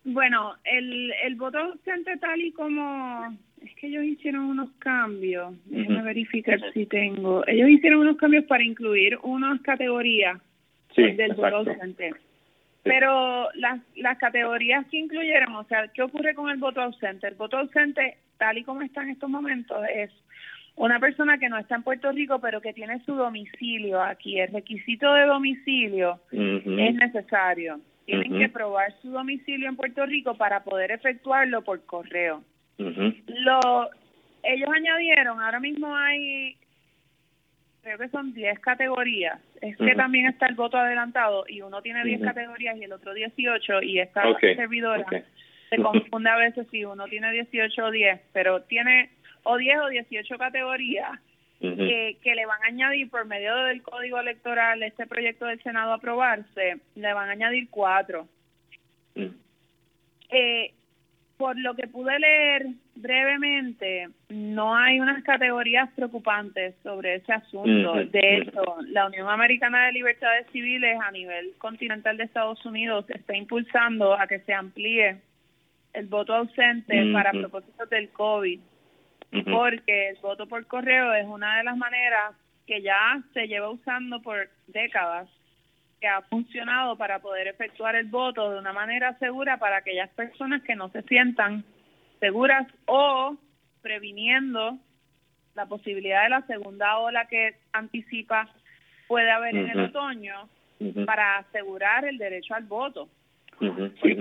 Bueno, 0.05 0.55
el, 0.65 1.13
el 1.25 1.35
voto 1.35 1.59
ausente 1.59 2.17
tal 2.19 2.41
y 2.41 2.53
como... 2.53 3.37
Es 3.61 3.75
que 3.75 3.89
ellos 3.89 4.05
hicieron 4.05 4.45
unos 4.45 4.71
cambios, 4.79 5.53
déjenme 5.65 6.03
verificar 6.03 6.61
si 6.73 6.87
tengo. 6.87 7.45
Ellos 7.49 7.69
hicieron 7.69 8.03
unos 8.03 8.17
cambios 8.17 8.45
para 8.45 8.63
incluir 8.63 9.19
unas 9.25 9.61
categorías 9.63 10.41
del 10.95 11.33
voto 11.35 11.57
ausente. 11.57 12.15
Pero 12.83 13.49
las, 13.55 13.81
las 13.97 14.19
categorías 14.19 14.87
que 14.87 14.99
incluyeron, 14.99 15.55
o 15.57 15.65
sea, 15.65 15.89
¿qué 15.89 16.03
ocurre 16.03 16.35
con 16.35 16.49
el 16.49 16.59
voto 16.59 16.81
ausente? 16.81 17.27
El 17.27 17.35
voto 17.35 17.59
ausente, 17.59 18.19
tal 18.39 18.59
y 18.59 18.65
como 18.65 18.83
está 18.83 19.03
en 19.03 19.11
estos 19.11 19.29
momentos, 19.29 19.79
es 19.95 20.11
una 20.77 21.01
persona 21.01 21.39
que 21.39 21.49
no 21.49 21.59
está 21.59 21.75
en 21.75 21.83
Puerto 21.83 22.11
Rico, 22.13 22.39
pero 22.41 22.61
que 22.61 22.73
tiene 22.73 23.03
su 23.05 23.15
domicilio 23.15 24.01
aquí. 24.01 24.39
El 24.39 24.53
requisito 24.53 25.13
de 25.13 25.27
domicilio 25.27 26.21
es 26.31 26.95
necesario. 26.95 27.81
Tienen 28.07 28.39
que 28.39 28.49
probar 28.49 28.95
su 29.03 29.11
domicilio 29.11 29.69
en 29.69 29.77
Puerto 29.77 30.07
Rico 30.07 30.35
para 30.35 30.63
poder 30.63 30.93
efectuarlo 30.93 31.63
por 31.63 31.85
correo. 31.85 32.43
Lo, 32.79 33.91
ellos 34.45 34.69
añadieron, 34.75 35.41
ahora 35.41 35.61
mismo 35.61 35.95
hay 35.95 36.57
creo 37.83 37.99
que 37.99 38.09
son 38.09 38.33
10 38.33 38.59
categorías. 38.61 39.41
Es 39.61 39.77
que 39.77 39.95
también 39.95 40.27
está 40.27 40.47
el 40.47 40.55
voto 40.55 40.79
adelantado 40.79 41.45
y 41.49 41.63
uno 41.63 41.83
tiene 41.83 42.05
10 42.05 42.23
categorías 42.23 42.77
y 42.77 42.85
el 42.85 42.93
otro 42.93 43.13
18 43.13 43.83
y 43.83 43.99
esta 43.99 44.23
servidora 44.41 45.07
se 45.69 45.77
confunde 45.83 46.31
a 46.31 46.37
veces 46.37 46.67
si 46.71 46.85
uno 46.85 47.07
tiene 47.07 47.33
18 47.33 47.85
o 47.85 47.91
10, 47.91 48.21
pero 48.33 48.63
tiene 48.63 49.11
o 49.43 49.57
10 49.57 49.79
o 49.81 49.89
18 49.89 50.39
categorías 50.39 51.21
que, 51.61 52.19
que 52.23 52.35
le 52.35 52.47
van 52.47 52.63
a 52.63 52.67
añadir 52.69 53.11
por 53.11 53.27
medio 53.27 53.55
del 53.65 53.83
código 53.83 54.19
electoral 54.21 54.83
este 54.83 55.07
proyecto 55.07 55.47
del 55.47 55.61
Senado 55.63 55.93
aprobarse, 55.93 56.79
le 56.95 57.13
van 57.13 57.29
a 57.29 57.33
añadir 57.33 57.69
cuatro. 57.69 58.29
eh, 60.31 60.73
por 61.39 61.57
lo 61.57 61.75
que 61.75 61.87
pude 61.87 62.19
leer 62.19 62.67
brevemente, 62.97 64.09
no 64.29 64.77
hay 64.77 64.99
unas 64.99 65.23
categorías 65.23 65.89
preocupantes 65.95 66.75
sobre 66.83 67.15
ese 67.15 67.33
asunto. 67.33 67.95
De 67.95 68.39
hecho, 68.39 68.63
la 68.89 69.07
Unión 69.07 69.29
Americana 69.31 69.87
de 69.87 69.93
Libertades 69.93 70.49
Civiles 70.53 70.99
a 71.01 71.13
nivel 71.13 71.55
continental 71.59 72.17
de 72.17 72.25
Estados 72.25 72.67
Unidos 72.67 73.09
está 73.09 73.37
impulsando 73.37 74.15
a 74.15 74.27
que 74.27 74.41
se 74.41 74.53
amplíe 74.53 75.19
el 75.93 76.07
voto 76.07 76.35
ausente 76.35 77.13
para 77.13 77.31
propósitos 77.31 77.89
del 77.89 78.11
COVID, 78.11 78.61
porque 79.51 80.09
el 80.11 80.17
voto 80.17 80.47
por 80.47 80.67
correo 80.67 81.15
es 81.15 81.25
una 81.25 81.59
de 81.59 81.65
las 81.65 81.77
maneras 81.77 82.35
que 82.67 82.83
ya 82.83 83.23
se 83.33 83.47
lleva 83.47 83.71
usando 83.71 84.21
por 84.21 84.51
décadas 84.67 85.29
que 86.01 86.07
ha 86.07 86.23
funcionado 86.23 86.97
para 86.97 87.21
poder 87.21 87.49
efectuar 87.49 87.97
el 87.97 88.07
voto 88.07 88.51
de 88.51 88.59
una 88.59 88.73
manera 88.73 89.19
segura 89.19 89.59
para 89.59 89.79
aquellas 89.79 90.11
personas 90.11 90.63
que 90.63 90.77
no 90.77 90.91
se 90.91 91.03
sientan 91.03 91.65
seguras 92.21 92.67
o 92.87 93.37
previniendo 93.83 94.79
la 95.55 95.67
posibilidad 95.67 96.25
de 96.25 96.31
la 96.31 96.43
segunda 96.43 96.99
ola 96.99 97.27
que 97.27 97.57
anticipa 97.73 98.49
puede 99.07 99.31
haber 99.31 99.57
en 99.57 99.71
el 99.71 99.81
otoño 99.87 100.49
para 101.07 101.39
asegurar 101.39 102.05
el 102.05 102.19
derecho 102.19 102.55
al 102.55 102.65
voto. 102.65 103.09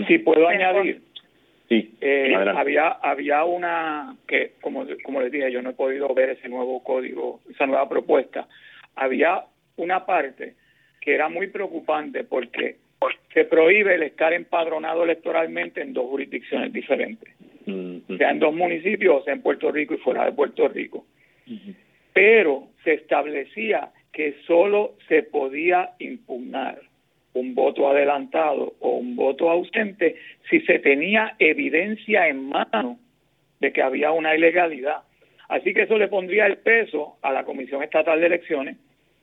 Si 0.08 0.18
puedo 0.20 0.48
añadir, 0.48 1.04
sí, 1.70 1.96
eh, 2.02 2.34
había 2.36 2.88
había 2.88 3.44
una 3.44 4.16
que 4.28 4.54
como 4.62 4.86
como 5.04 5.22
les 5.22 5.32
dije 5.32 5.52
yo 5.52 5.62
no 5.62 5.72
he 5.72 5.74
podido 5.74 6.12
ver 6.16 6.32
ese 6.32 6.50
nuevo 6.50 6.84
código, 6.84 7.42
esa 7.50 7.68
nueva 7.68 7.88
propuesta. 7.88 8.48
Había 8.96 9.44
una 9.76 10.06
parte 10.08 10.56
que 11.08 11.16
era 11.16 11.30
muy 11.30 11.48
preocupante 11.48 12.26
porque 12.26 12.76
se 13.34 13.46
prohíbe 13.46 13.96
el 13.96 14.04
estar 14.04 14.34
empadronado 14.34 15.06
electoralmente 15.06 15.80
en 15.82 15.94
dos 15.94 16.10
jurisdicciones 16.10 16.74
diferentes, 16.74 17.34
sea 18.18 18.32
en 18.32 18.40
dos 18.40 18.54
municipios, 18.54 19.22
o 19.22 19.24
sea 19.24 19.34
en 19.34 19.42
Puerto 19.42 19.72
Rico 19.72 19.94
y 19.94 20.00
fuera 20.00 20.26
de 20.26 20.34
Puerto 20.34 20.68
Rico. 20.68 21.06
Pero 22.12 22.68
se 22.84 22.96
establecía 22.96 23.92
que 24.12 24.36
solo 24.46 24.96
se 25.08 25.24
podía 25.24 25.92
impugnar 26.00 26.82
un 27.32 27.56
voto 27.56 27.90
adelantado 27.90 28.74
o 28.82 28.98
un 28.98 29.16
voto 29.16 29.50
ausente 29.50 30.18
si 30.50 30.60
se 30.60 30.80
tenía 30.80 31.38
evidencia 31.40 32.28
en 32.28 32.50
mano 32.50 33.00
de 33.62 33.72
que 33.72 33.82
había 33.82 34.12
una 34.12 34.36
ilegalidad. 34.36 35.04
Así 35.48 35.74
que 35.74 35.84
eso 35.84 35.98
le 35.98 36.10
pondría 36.10 36.48
el 36.48 36.58
peso 36.58 37.16
a 37.22 37.32
la 37.32 37.46
Comisión 37.46 37.82
Estatal 37.82 38.20
de 38.20 38.26
Elecciones 38.26 38.76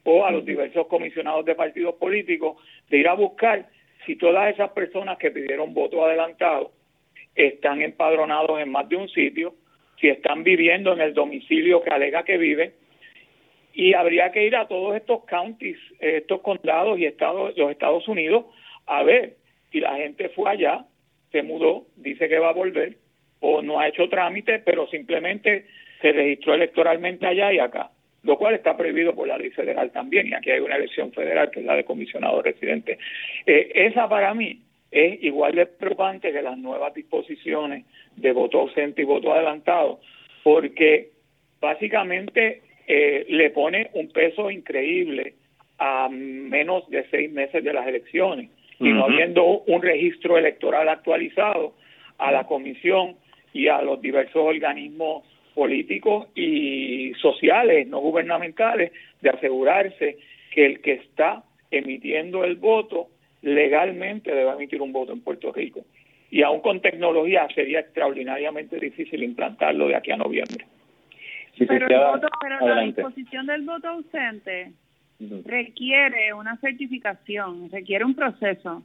o 0.05 0.25
a 0.25 0.31
los 0.31 0.45
diversos 0.45 0.87
comisionados 0.87 1.45
de 1.45 1.55
partidos 1.55 1.95
políticos 1.97 2.57
de 2.89 2.99
ir 2.99 3.09
a 3.09 3.15
buscar 3.15 3.67
si 4.07 4.17
todas 4.17 4.53
esas 4.53 4.71
personas 4.71 5.19
que 5.19 5.31
pidieron 5.31 5.73
voto 5.73 6.05
adelantado 6.05 6.73
están 7.35 7.83
empadronados 7.83 8.61
en 8.61 8.71
más 8.71 8.89
de 8.89 8.97
un 8.97 9.09
sitio, 9.09 9.55
si 10.01 10.09
están 10.09 10.45
viviendo 10.45 10.93
en 10.93 11.01
el 11.01 11.15
domicilio 11.15 11.83
que 11.83 11.91
alega 11.91 12.23
que 12.23 12.37
viven, 12.37 12.73
y 13.73 13.95
habría 13.95 14.31
que 14.31 14.47
ir 14.47 14.55
a 14.55 14.69
todos 14.69 14.95
estos 14.95 15.25
counties, 15.25 15.79
estos 15.99 16.41
condados 16.43 16.99
y 16.99 17.07
estados, 17.07 17.57
los 17.57 17.71
Estados 17.73 18.07
Unidos 18.07 18.45
a 18.87 19.03
ver 19.03 19.37
si 19.73 19.81
la 19.81 19.97
gente 19.97 20.29
fue 20.29 20.51
allá, 20.51 20.85
se 21.33 21.43
mudó, 21.43 21.87
dice 21.97 22.29
que 22.29 22.39
va 22.39 22.51
a 22.51 22.53
volver, 22.53 22.99
o 23.41 23.63
no 23.63 23.81
ha 23.81 23.89
hecho 23.89 24.09
trámite, 24.09 24.61
pero 24.61 24.87
simplemente 24.89 25.67
se 26.01 26.13
registró 26.13 26.55
electoralmente 26.55 27.27
allá 27.27 27.53
y 27.53 27.59
acá 27.59 27.91
lo 28.25 28.37
cual 28.39 28.55
está 28.55 28.77
prohibido 28.77 29.15
por 29.15 29.29
la 29.29 29.39
ley 29.39 29.51
federal 29.51 29.91
también, 29.93 30.29
y 30.29 30.35
aquí 30.35 30.51
hay 30.51 30.61
una 30.61 30.77
elección 30.77 31.13
federal 31.13 31.51
que 31.51 31.61
es 31.61 31.67
la 31.67 31.77
de 31.77 31.85
comisionado 31.85 32.43
residente. 32.43 32.99
Eh, 33.47 33.71
esa 33.75 34.09
para 34.09 34.35
mí 34.35 34.61
es 34.91 35.23
igual 35.23 35.55
de 35.55 35.67
preocupante 35.67 36.33
que 36.33 36.43
las 36.43 36.57
nuevas 36.57 36.95
disposiciones 36.95 37.85
de 38.17 38.33
voto 38.33 38.61
ausente 38.61 39.03
y 39.03 39.05
voto 39.05 39.33
adelantado, 39.33 40.01
porque 40.43 41.11
básicamente 41.61 42.63
eh, 42.87 43.27
le 43.29 43.51
pone 43.51 43.91
un 43.95 44.09
peso 44.09 44.51
increíble 44.51 45.35
a 45.79 46.09
menos 46.09 46.89
de 46.89 47.05
seis 47.11 47.31
meses 47.31 47.63
de 47.63 47.73
las 47.73 47.87
elecciones 47.87 48.51
y 48.81 48.91
no 48.91 49.05
habiendo 49.05 49.45
un 49.45 49.83
registro 49.83 50.37
electoral 50.37 50.89
actualizado 50.89 51.75
a 52.19 52.33
la 52.33 52.45
comisión 52.47 53.17
y 53.53 53.69
a 53.69 53.83
los 53.83 54.01
diversos 54.01 54.37
organismos 54.37 55.25
políticos 55.55 56.29
y 56.35 57.13
sociales, 57.15 57.87
no 57.89 58.01
gubernamentales, 58.01 58.93
de 59.21 59.31
asegurarse 59.31 60.19
que 60.53 60.67
el 60.67 60.81
que 60.81 60.95
está 60.95 61.45
emitiendo 61.71 62.45
el 62.45 62.57
voto 62.57 63.09
legalmente 63.43 64.35
debe 64.35 64.51
emitir 64.53 64.81
un 64.81 64.93
voto 64.93 65.13
en 65.13 65.21
Puerto 65.21 65.53
Rico. 65.53 65.85
Y 66.31 66.43
aún 66.43 66.61
con 66.61 66.81
tecnología 66.81 67.47
sería 67.55 67.81
extraordinariamente 67.81 68.79
difícil 68.79 69.23
implantarlo 69.23 69.89
de 69.89 69.97
aquí 69.97 70.11
a 70.11 70.17
noviembre. 70.17 70.67
pero, 71.59 71.87
el 71.87 72.13
voto, 72.13 72.29
pero 72.41 72.67
la 72.67 72.83
disposición 72.83 73.47
del 73.47 73.63
voto 73.63 73.89
ausente 73.89 74.73
requiere 75.45 76.33
una 76.33 76.57
certificación, 76.57 77.71
requiere 77.71 78.05
un 78.05 78.15
proceso. 78.15 78.83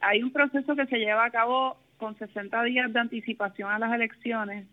Hay 0.00 0.22
un 0.22 0.32
proceso 0.32 0.74
que 0.74 0.86
se 0.86 0.98
lleva 0.98 1.24
a 1.24 1.30
cabo 1.30 1.76
con 1.98 2.16
60 2.16 2.62
días 2.64 2.92
de 2.92 3.00
anticipación 3.00 3.70
a 3.70 3.78
las 3.78 3.92
elecciones, 3.92 4.66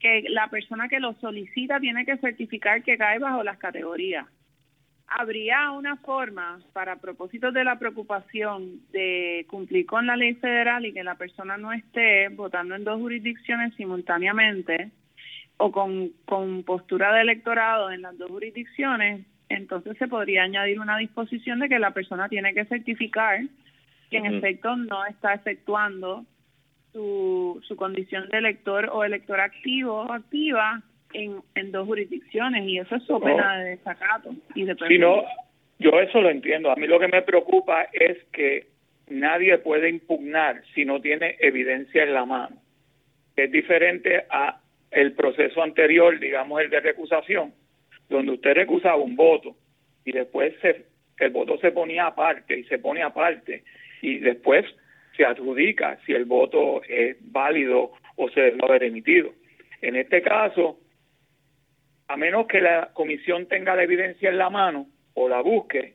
que 0.00 0.24
la 0.28 0.48
persona 0.48 0.88
que 0.88 1.00
lo 1.00 1.14
solicita 1.14 1.80
tiene 1.80 2.04
que 2.04 2.18
certificar 2.18 2.82
que 2.82 2.98
cae 2.98 3.18
bajo 3.18 3.42
las 3.42 3.58
categorías. 3.58 4.26
Habría 5.08 5.70
una 5.70 5.96
forma, 5.96 6.58
para 6.72 6.96
propósitos 6.96 7.54
de 7.54 7.64
la 7.64 7.78
preocupación 7.78 8.80
de 8.90 9.46
cumplir 9.48 9.86
con 9.86 10.06
la 10.06 10.16
ley 10.16 10.34
federal 10.34 10.84
y 10.84 10.92
que 10.92 11.04
la 11.04 11.14
persona 11.14 11.56
no 11.56 11.72
esté 11.72 12.28
votando 12.28 12.74
en 12.74 12.84
dos 12.84 12.98
jurisdicciones 13.00 13.74
simultáneamente 13.74 14.90
o 15.58 15.70
con, 15.70 16.10
con 16.24 16.64
postura 16.64 17.12
de 17.14 17.22
electorado 17.22 17.90
en 17.90 18.02
las 18.02 18.18
dos 18.18 18.28
jurisdicciones, 18.30 19.24
entonces 19.48 19.96
se 19.96 20.08
podría 20.08 20.42
añadir 20.42 20.80
una 20.80 20.98
disposición 20.98 21.60
de 21.60 21.68
que 21.68 21.78
la 21.78 21.92
persona 21.92 22.28
tiene 22.28 22.52
que 22.52 22.64
certificar 22.64 23.40
que 24.10 24.18
en 24.18 24.26
efecto 24.26 24.76
no 24.76 25.04
está 25.06 25.34
efectuando 25.34 26.24
su, 26.96 27.60
su 27.68 27.76
condición 27.76 28.26
de 28.30 28.38
elector 28.38 28.88
o 28.90 29.04
elector 29.04 29.38
activo 29.38 30.00
o 30.00 30.12
activa 30.12 30.80
en, 31.12 31.42
en 31.54 31.70
dos 31.70 31.86
jurisdicciones 31.86 32.66
y 32.66 32.78
eso 32.78 32.96
es 32.96 33.02
su 33.02 33.20
pena 33.20 33.58
de 33.58 33.70
desacato 33.76 34.34
y 34.54 34.64
de 34.64 34.74
si 34.88 34.98
no, 34.98 35.22
yo 35.78 36.00
eso 36.00 36.22
lo 36.22 36.30
entiendo. 36.30 36.70
A 36.70 36.76
mí 36.76 36.86
lo 36.86 36.98
que 36.98 37.08
me 37.08 37.20
preocupa 37.20 37.86
es 37.92 38.16
que 38.32 38.68
nadie 39.10 39.58
puede 39.58 39.90
impugnar 39.90 40.62
si 40.74 40.86
no 40.86 41.02
tiene 41.02 41.36
evidencia 41.40 42.02
en 42.02 42.14
la 42.14 42.24
mano. 42.24 42.56
Es 43.36 43.52
diferente 43.52 44.24
a 44.30 44.58
el 44.90 45.12
proceso 45.12 45.62
anterior, 45.62 46.18
digamos 46.18 46.62
el 46.62 46.70
de 46.70 46.80
recusación, 46.80 47.52
donde 48.08 48.32
usted 48.32 48.54
recusaba 48.54 48.96
un 48.96 49.16
voto 49.16 49.54
y 50.02 50.12
después 50.12 50.54
se, 50.62 50.86
el 51.18 51.30
voto 51.30 51.58
se 51.58 51.72
ponía 51.72 52.06
aparte 52.06 52.58
y 52.58 52.64
se 52.64 52.78
pone 52.78 53.02
aparte 53.02 53.64
y 54.00 54.18
después 54.18 54.64
se 55.16 55.24
adjudica 55.24 55.98
si 56.04 56.12
el 56.12 56.24
voto 56.24 56.82
es 56.88 57.16
válido 57.32 57.92
o 58.16 58.28
se 58.30 58.40
debe 58.40 58.58
haber 58.62 58.84
emitido. 58.84 59.32
En 59.82 59.96
este 59.96 60.22
caso, 60.22 60.78
a 62.08 62.16
menos 62.16 62.46
que 62.46 62.60
la 62.60 62.90
comisión 62.92 63.46
tenga 63.46 63.74
la 63.74 63.82
evidencia 63.82 64.28
en 64.28 64.38
la 64.38 64.50
mano 64.50 64.86
o 65.14 65.28
la 65.28 65.40
busque, 65.40 65.94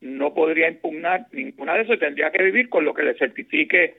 no 0.00 0.34
podría 0.34 0.68
impugnar 0.68 1.26
ninguna 1.32 1.74
de 1.74 1.82
eso 1.82 1.94
y 1.94 1.98
tendría 1.98 2.30
que 2.30 2.42
vivir 2.42 2.68
con 2.68 2.84
lo 2.84 2.92
que 2.92 3.02
le 3.02 3.14
certifique 3.14 3.96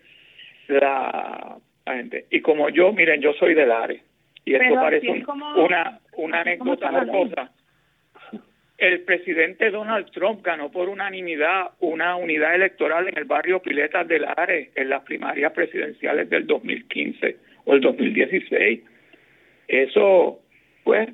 la, 0.67 1.57
gente. 1.88 2.25
Y 2.29 2.41
como 2.41 2.69
yo, 2.69 2.91
miren, 2.93 3.22
yo 3.22 3.34
soy 3.34 3.53
del 3.53 3.72
área 3.72 4.00
y 4.43 4.55
esto 4.55 4.75
parece 4.75 5.24
una, 5.55 6.00
una 6.17 6.41
anécdota 6.41 7.05
cosa. 7.07 7.51
El 8.77 9.01
presidente 9.01 9.72
Donald 9.72 10.12
Trump 10.12 10.44
ganó 10.44 10.70
por 10.70 10.89
unanimidad 10.89 11.72
una 11.79 12.17
unidad 12.17 12.56
electoral 12.56 13.08
en 13.08 13.17
el 13.17 13.23
barrio 13.23 13.62
Piletas 13.62 14.06
del 14.08 14.26
Are 14.26 14.71
en 14.76 14.89
las 14.89 15.04
primarias 15.04 15.54
presidenciales 15.54 16.30
del 16.30 16.45
2015 16.45 17.38
o 17.63 17.73
el 17.73 17.80
2016. 17.80 18.82
Eso, 19.69 20.41
pues, 20.84 21.08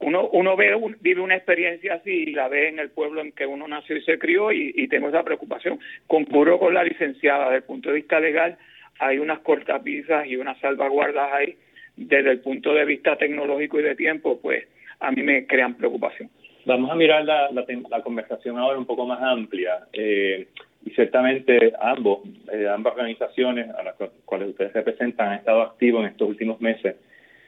uno, 0.00 0.28
uno 0.30 0.56
ve, 0.56 0.74
vive 1.00 1.20
una 1.20 1.36
experiencia 1.36 1.94
así 1.94 2.10
y 2.10 2.32
la 2.32 2.48
ve 2.48 2.68
en 2.68 2.80
el 2.80 2.90
pueblo 2.90 3.20
en 3.20 3.32
que 3.32 3.46
uno 3.46 3.68
nació 3.68 3.96
y 3.96 4.02
se 4.02 4.18
crió 4.18 4.50
y, 4.50 4.72
y 4.74 4.88
tengo 4.88 5.08
esa 5.08 5.22
preocupación. 5.22 5.78
Concurro 6.08 6.58
con 6.58 6.74
la 6.74 6.82
licenciada, 6.82 7.46
desde 7.46 7.56
el 7.58 7.62
punto 7.64 7.90
de 7.90 7.96
vista 7.96 8.18
legal, 8.18 8.58
hay 8.98 9.18
unas 9.18 9.38
cortapisas 9.40 10.26
y 10.26 10.36
unas 10.36 10.58
salvaguardas 10.58 11.32
ahí 11.32 11.56
desde 11.96 12.30
el 12.30 12.40
punto 12.40 12.74
de 12.74 12.84
vista 12.84 13.16
tecnológico 13.16 13.78
y 13.78 13.82
de 13.84 13.94
tiempo, 13.94 14.40
pues 14.40 14.66
a 15.00 15.10
mí 15.10 15.22
me 15.22 15.46
crean 15.46 15.74
preocupación. 15.74 16.30
Vamos 16.68 16.90
a 16.90 16.96
mirar 16.96 17.24
la, 17.24 18.02
conversación 18.04 18.58
ahora 18.58 18.78
un 18.78 18.84
poco 18.84 19.06
más 19.06 19.22
amplia. 19.22 19.86
Eh, 19.90 20.48
y 20.84 20.90
ciertamente 20.90 21.72
ambos, 21.80 22.18
eh, 22.52 22.68
ambas 22.68 22.92
organizaciones 22.92 23.70
a 23.70 23.82
las 23.82 23.94
cuales 24.26 24.50
ustedes 24.50 24.74
representan 24.74 25.28
han 25.28 25.38
estado 25.38 25.62
activos 25.62 26.02
en 26.02 26.10
estos 26.10 26.28
últimos 26.28 26.60
meses. 26.60 26.96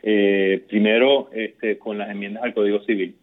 Eh, 0.02 0.64
primero, 0.66 1.28
este, 1.34 1.76
con 1.76 1.98
las 1.98 2.08
enmiendas 2.08 2.44
al 2.44 2.54
Código 2.54 2.80
Civil. 2.84 3.14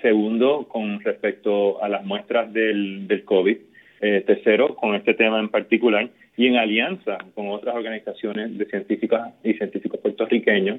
segundo, 0.00 0.68
con 0.68 1.00
respecto 1.00 1.82
a 1.82 1.88
las 1.88 2.04
muestras 2.04 2.52
del, 2.52 3.08
del 3.08 3.24
COVID. 3.24 3.56
tercero, 3.98 4.76
con 4.76 4.94
este 4.94 5.14
tema 5.14 5.40
en 5.40 5.48
particular 5.48 6.08
y 6.36 6.46
en 6.46 6.56
alianza 6.56 7.18
con 7.34 7.48
otras 7.48 7.74
organizaciones 7.74 8.56
de 8.56 8.66
científicas 8.66 9.32
y 9.42 9.54
científicos 9.54 9.98
puertorriqueños 9.98 10.78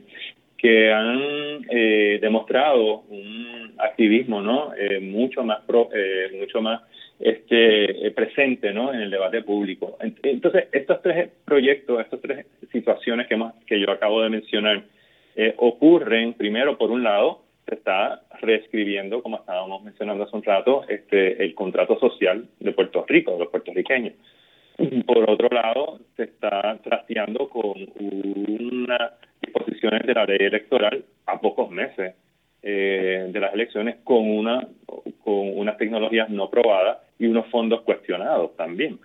que 0.58 0.92
han 0.92 1.66
eh, 1.70 2.18
demostrado 2.20 3.04
un 3.10 3.74
activismo 3.78 4.42
no 4.42 4.74
eh, 4.76 5.00
mucho 5.00 5.44
más 5.44 5.60
eh, 5.94 6.30
mucho 6.40 6.62
más 6.62 6.82
este 7.20 8.12
presente 8.12 8.74
no 8.74 8.94
en 8.94 9.02
el 9.02 9.12
debate 9.12 9.42
público. 9.44 9.98
Entonces 10.24 10.68
estos 10.72 11.02
tres 11.02 11.30
proyectos 11.46 12.02
estas 12.02 12.22
tres 12.22 12.46
situaciones 12.72 13.28
que 13.28 13.40
que 13.66 13.80
yo 13.80 13.92
acabo 13.92 14.22
de 14.22 14.30
mencionar 14.30 14.84
ocurren 15.58 16.34
primero 16.34 16.80
por 16.80 16.90
un 16.90 17.04
lado 17.04 17.44
se 17.68 17.76
está 17.76 18.24
reescribiendo 18.42 19.22
como 19.22 19.38
estábamos 19.38 19.84
mencionando 19.84 20.24
hace 20.24 20.36
un 20.36 20.44
rato 20.44 20.84
este 20.88 21.44
el 21.44 21.54
contrato 21.54 22.00
social 22.00 22.48
de 22.60 22.72
Puerto 22.72 23.06
Rico 23.08 23.34
de 23.34 23.40
los 23.40 23.50
puertorriqueños. 23.50 24.14
Por 25.08 25.28
otro 25.28 25.50
lado, 25.50 26.00
se 26.16 26.24
está 26.24 26.78
trasteando 26.84 27.50
con 27.50 27.74
unas 28.00 29.12
disposiciones 29.42 30.06
de 30.06 30.14
la 30.14 30.26
ley 30.26 30.38
electoral 30.40 31.04
a 31.26 31.40
pocos 31.40 31.70
meses 31.70 32.16
eh, 32.62 33.28
de 33.30 33.40
las 33.40 33.54
elecciones 33.54 33.98
con 34.04 34.30
una 34.30 34.68
con 35.24 35.58
unas 35.58 35.78
tecnologías 35.78 36.30
no 36.30 36.50
probadas 36.50 37.00
y 37.20 37.28
unos 37.28 37.48
fondos 37.48 37.82
cuestionados 37.82 38.56
también. 38.56 39.00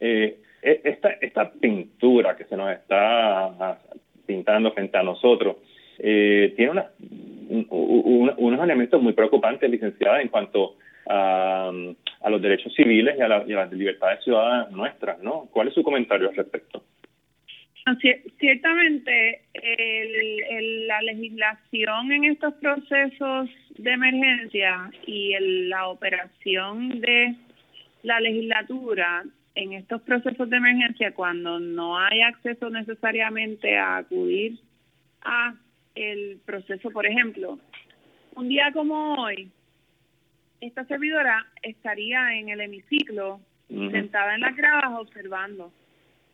Eh, 0.00 0.38
e, 0.62 0.80
esta, 0.84 1.10
esta 1.20 1.50
pintura 1.50 2.36
que 2.36 2.44
se 2.44 2.56
nos 2.56 2.70
está 2.72 3.78
pintando 4.26 4.72
frente 4.72 4.98
a 4.98 5.02
nosotros 5.02 5.56
eh, 5.98 6.52
tiene 6.56 6.72
una, 6.72 6.90
unos 7.70 8.62
elementos 8.62 9.00
muy 9.00 9.12
preocupantes, 9.12 9.70
licenciada, 9.70 10.20
en 10.20 10.28
cuanto 10.28 10.76
a, 11.08 11.70
a 12.20 12.30
los 12.30 12.42
derechos 12.42 12.72
civiles 12.74 13.16
y 13.18 13.22
a, 13.22 13.28
las 13.28 13.72
libertades 13.72 14.22
ciudadanas 14.22 14.70
nuestras, 14.70 15.18
¿no? 15.20 15.48
¿Cuál 15.50 15.68
es 15.68 15.74
su 15.74 15.82
comentario 15.82 16.28
al 16.28 16.36
respecto? 16.36 16.82
Ciertamente, 18.38 19.42
la 20.86 21.02
legislación 21.02 22.12
en 22.12 22.24
estos 22.24 22.54
procesos 22.54 23.48
de 23.76 23.92
emergencia 23.92 24.90
y 25.06 25.34
la 25.68 25.88
operación 25.88 27.00
de 27.00 27.34
la 28.02 28.20
legislatura 28.20 29.24
en 29.54 29.72
estos 29.72 30.02
procesos 30.02 30.48
de 30.50 30.56
emergencia, 30.56 31.12
cuando 31.12 31.58
no 31.58 31.98
hay 31.98 32.20
acceso 32.22 32.70
necesariamente 32.70 33.76
a 33.76 33.98
acudir 33.98 34.58
a 35.22 35.54
el 35.94 36.38
proceso, 36.44 36.90
por 36.90 37.06
ejemplo, 37.06 37.58
un 38.36 38.48
día 38.48 38.70
como 38.72 39.14
hoy, 39.14 39.50
esta 40.60 40.84
servidora 40.84 41.46
estaría 41.62 42.34
en 42.38 42.50
el 42.50 42.60
hemiciclo, 42.60 43.40
sentada 43.68 44.34
en 44.34 44.40
las 44.42 44.56
gradas 44.56 44.92
observando. 44.96 45.72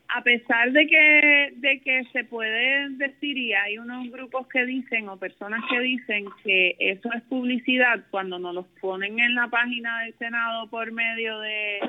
A 0.08 0.22
pesar 0.22 0.70
de 0.72 0.86
que, 0.86 1.52
de 1.56 1.80
que 1.80 2.04
se 2.12 2.24
puede 2.24 2.90
decir, 2.90 3.36
y 3.36 3.52
hay 3.52 3.78
unos 3.78 4.10
grupos 4.10 4.46
que 4.48 4.64
dicen, 4.64 5.08
o 5.08 5.16
personas 5.16 5.62
que 5.68 5.80
dicen 5.80 6.26
que 6.44 6.76
eso 6.78 7.10
es 7.12 7.22
publicidad 7.22 8.00
cuando 8.10 8.38
nos 8.38 8.54
los 8.54 8.66
ponen 8.80 9.18
en 9.18 9.34
la 9.34 9.48
página 9.48 10.00
del 10.00 10.14
Senado 10.14 10.68
por 10.68 10.92
medio 10.92 11.40
de, 11.40 11.80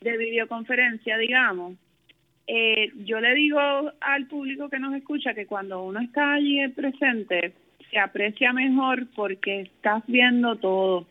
de 0.00 0.18
videoconferencia, 0.18 1.16
digamos, 1.16 1.74
eh, 2.46 2.90
yo 3.04 3.20
le 3.20 3.34
digo 3.34 3.60
al 4.00 4.26
público 4.26 4.68
que 4.68 4.78
nos 4.78 4.94
escucha 4.94 5.32
que 5.32 5.46
cuando 5.46 5.82
uno 5.84 6.00
está 6.00 6.34
allí 6.34 6.66
presente, 6.68 7.52
se 7.90 7.98
aprecia 7.98 8.52
mejor 8.52 9.06
porque 9.14 9.60
estás 9.60 10.02
viendo 10.06 10.56
todo 10.56 11.06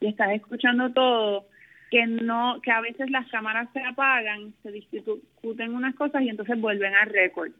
y 0.00 0.08
estás 0.08 0.32
escuchando 0.32 0.90
todo, 0.90 1.46
que 1.94 2.08
no, 2.08 2.60
que 2.60 2.72
a 2.72 2.80
veces 2.80 3.08
las 3.08 3.24
cámaras 3.28 3.68
se 3.72 3.80
apagan, 3.80 4.52
se 4.64 4.72
discuten 4.72 5.76
unas 5.76 5.94
cosas 5.94 6.22
y 6.22 6.28
entonces 6.28 6.60
vuelven 6.60 6.92
a 6.92 7.04
récord. 7.04 7.52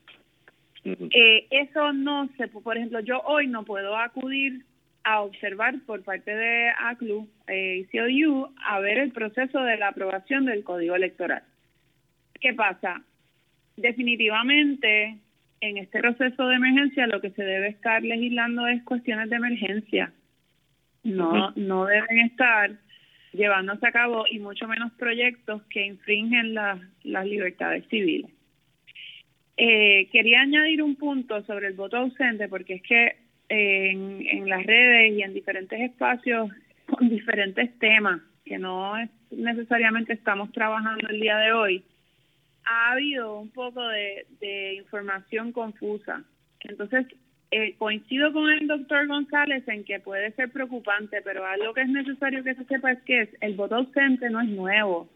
Eh, 0.84 1.46
eso 1.50 1.92
no 1.92 2.28
se, 2.36 2.48
por 2.48 2.76
ejemplo, 2.76 2.98
yo 2.98 3.20
hoy 3.20 3.46
no 3.46 3.64
puedo 3.64 3.96
acudir 3.96 4.64
a 5.04 5.20
observar 5.20 5.76
por 5.86 6.02
parte 6.02 6.34
de 6.34 6.68
ACLU 6.76 7.28
y 7.46 7.84
COU 7.84 8.48
a 8.66 8.80
ver 8.80 8.98
el 8.98 9.12
proceso 9.12 9.60
de 9.60 9.76
la 9.76 9.88
aprobación 9.90 10.46
del 10.46 10.64
código 10.64 10.96
electoral. 10.96 11.44
¿Qué 12.40 12.54
pasa? 12.54 13.04
Definitivamente, 13.76 15.16
en 15.60 15.78
este 15.78 16.00
proceso 16.00 16.48
de 16.48 16.56
emergencia 16.56 17.06
lo 17.06 17.20
que 17.20 17.30
se 17.30 17.44
debe 17.44 17.68
estar 17.68 18.02
legislando 18.02 18.66
es 18.66 18.82
cuestiones 18.82 19.30
de 19.30 19.36
emergencia. 19.36 20.12
No, 21.04 21.52
no 21.54 21.84
deben 21.84 22.18
estar 22.18 22.72
llevándose 23.34 23.86
a 23.86 23.92
cabo 23.92 24.24
y 24.30 24.38
mucho 24.38 24.66
menos 24.68 24.92
proyectos 24.92 25.62
que 25.64 25.84
infringen 25.86 26.54
las 26.54 27.26
libertades 27.26 27.86
civiles. 27.88 28.30
Eh, 29.56 30.08
quería 30.10 30.40
añadir 30.40 30.82
un 30.82 30.96
punto 30.96 31.42
sobre 31.44 31.68
el 31.68 31.74
voto 31.74 31.96
ausente 31.96 32.48
porque 32.48 32.74
es 32.74 32.82
que 32.82 33.16
en, 33.48 34.26
en 34.26 34.48
las 34.48 34.64
redes 34.64 35.12
y 35.12 35.22
en 35.22 35.34
diferentes 35.34 35.80
espacios 35.80 36.50
con 36.86 37.08
diferentes 37.08 37.78
temas 37.78 38.20
que 38.44 38.58
no 38.58 38.96
es, 38.98 39.10
necesariamente 39.30 40.12
estamos 40.12 40.52
trabajando 40.52 41.08
el 41.08 41.20
día 41.20 41.38
de 41.38 41.52
hoy, 41.52 41.84
ha 42.66 42.92
habido 42.92 43.38
un 43.38 43.50
poco 43.50 43.82
de 43.86 44.74
información 44.76 45.52
confusa. 45.52 46.22
Entonces, 46.60 47.06
eh, 47.56 47.76
coincido 47.78 48.32
con 48.32 48.50
el 48.50 48.66
doctor 48.66 49.06
González 49.06 49.62
en 49.68 49.84
que 49.84 50.00
puede 50.00 50.32
ser 50.32 50.50
preocupante, 50.50 51.22
pero 51.22 51.46
algo 51.46 51.72
que 51.72 51.82
es 51.82 51.88
necesario 51.88 52.42
que 52.42 52.56
se 52.56 52.64
sepa 52.64 52.90
es 52.90 53.02
que 53.02 53.28
el 53.40 53.54
voto 53.54 53.76
ausente 53.76 54.28
no 54.28 54.40
es 54.40 54.48
nuevo. 54.48 55.08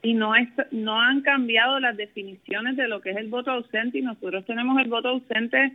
Y 0.00 0.14
no 0.14 0.34
es, 0.34 0.48
no 0.70 0.98
han 0.98 1.20
cambiado 1.20 1.78
las 1.78 1.94
definiciones 1.94 2.74
de 2.76 2.88
lo 2.88 3.02
que 3.02 3.10
es 3.10 3.18
el 3.18 3.28
voto 3.28 3.50
ausente 3.50 3.98
y 3.98 4.02
nosotros 4.02 4.46
tenemos 4.46 4.80
el 4.80 4.88
voto 4.88 5.08
ausente 5.08 5.74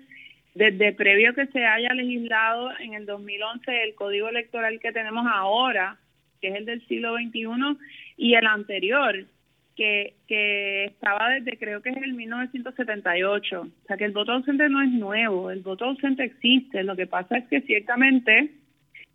desde 0.55 0.93
previo 0.93 1.35
que 1.35 1.45
se 1.45 1.63
haya 1.63 1.93
legislado 1.93 2.71
en 2.79 2.95
el 2.95 3.05
2011 3.05 3.83
el 3.83 3.93
código 3.93 4.29
electoral 4.29 4.79
que 4.79 4.93
tenemos 4.93 5.27
ahora, 5.31 5.97
que 6.41 6.47
es 6.47 6.55
el 6.55 6.65
del 6.65 6.87
siglo 6.87 7.13
XXI, 7.17 7.77
y 8.17 8.33
el 8.33 8.47
anterior, 8.47 9.27
que, 9.75 10.15
que 10.27 10.85
estaba 10.85 11.29
desde 11.29 11.57
creo 11.57 11.81
que 11.81 11.89
es 11.89 11.97
el 11.97 12.13
1978. 12.13 13.61
O 13.61 13.87
sea 13.87 13.97
que 13.97 14.05
el 14.05 14.11
voto 14.11 14.33
ausente 14.33 14.69
no 14.69 14.81
es 14.81 14.89
nuevo, 14.89 15.51
el 15.51 15.61
voto 15.61 15.85
ausente 15.85 16.23
existe. 16.23 16.83
Lo 16.83 16.95
que 16.95 17.07
pasa 17.07 17.37
es 17.37 17.47
que 17.47 17.61
ciertamente 17.61 18.51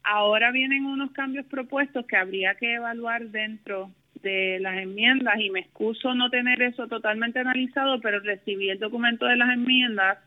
ahora 0.03 0.51
vienen 0.51 0.87
unos 0.87 1.13
cambios 1.13 1.47
propuestos 1.47 2.07
que 2.07 2.17
habría 2.17 2.55
que 2.55 2.75
evaluar 2.75 3.29
dentro 3.29 3.91
de 4.23 4.59
las 4.61 4.79
enmiendas 4.79 5.39
y 5.39 5.51
me 5.51 5.61
excuso 5.61 6.15
no 6.15 6.31
tener 6.31 6.61
eso 6.63 6.89
totalmente 6.89 7.39
analizado, 7.39 8.01
pero 8.01 8.21
recibí 8.21 8.71
el 8.71 8.79
documento 8.79 9.27
de 9.27 9.37
las 9.37 9.51
enmiendas 9.51 10.19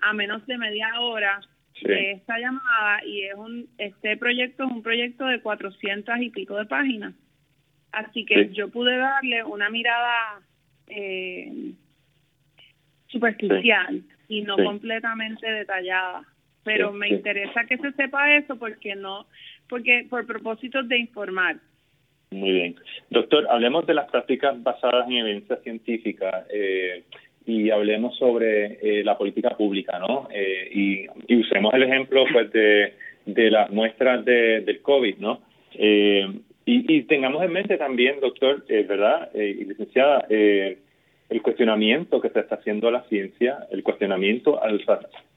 a 0.00 0.12
menos 0.12 0.46
de 0.46 0.58
media 0.58 1.00
hora 1.00 1.40
de 1.82 2.12
esta 2.12 2.38
llamada 2.38 3.04
y 3.04 3.22
es 3.22 3.34
un 3.36 3.68
este 3.78 4.16
proyecto 4.16 4.64
es 4.64 4.70
un 4.70 4.82
proyecto 4.82 5.26
de 5.26 5.40
400 5.40 6.20
y 6.20 6.30
pico 6.30 6.56
de 6.56 6.66
páginas. 6.66 7.14
Así 7.92 8.24
que 8.24 8.50
yo 8.52 8.68
pude 8.68 8.96
darle 8.96 9.44
una 9.44 9.70
mirada 9.70 10.40
eh, 10.88 11.72
superficial 13.08 14.02
y 14.28 14.42
no 14.42 14.56
completamente 14.56 15.50
detallada. 15.50 16.24
Pero 16.64 16.92
me 16.92 17.08
interesa 17.08 17.64
que 17.64 17.78
se 17.78 17.92
sepa 17.92 18.34
eso 18.36 18.58
porque 18.58 18.94
no, 18.94 19.26
porque 19.68 20.06
por 20.08 20.26
propósitos 20.26 20.86
de 20.88 20.98
informar. 20.98 21.56
Muy 22.30 22.52
bien. 22.52 22.76
Doctor, 23.08 23.46
hablemos 23.48 23.86
de 23.86 23.94
las 23.94 24.10
prácticas 24.10 24.62
basadas 24.62 25.08
en 25.08 25.16
evidencia 25.16 25.56
científica 25.56 26.44
eh, 26.52 27.04
y 27.46 27.70
hablemos 27.70 28.16
sobre 28.18 28.78
eh, 28.82 29.02
la 29.02 29.16
política 29.16 29.56
pública, 29.56 29.98
¿no? 29.98 30.28
Eh, 30.30 30.68
y, 30.70 31.34
usemos 31.34 31.72
el 31.72 31.84
ejemplo 31.84 32.26
pues 32.30 32.52
de, 32.52 32.92
de 33.24 33.50
las 33.50 33.70
muestras 33.70 34.22
de, 34.26 34.60
del 34.60 34.82
COVID, 34.82 35.16
¿no? 35.16 35.40
Eh, 35.72 36.26
y, 36.70 37.02
tengamos 37.04 37.42
en 37.42 37.52
mente 37.52 37.78
también, 37.78 38.20
doctor, 38.20 38.62
eh, 38.68 38.84
¿verdad? 38.86 39.30
Eh, 39.32 39.56
y 39.58 39.64
licenciada, 39.64 40.26
eh, 40.28 40.78
el 41.30 41.40
cuestionamiento 41.40 42.20
que 42.20 42.28
se 42.28 42.40
está 42.40 42.56
haciendo 42.56 42.88
a 42.88 42.92
la 42.92 43.02
ciencia, 43.04 43.66
el 43.70 43.82
cuestionamiento 43.82 44.62
al, 44.62 44.84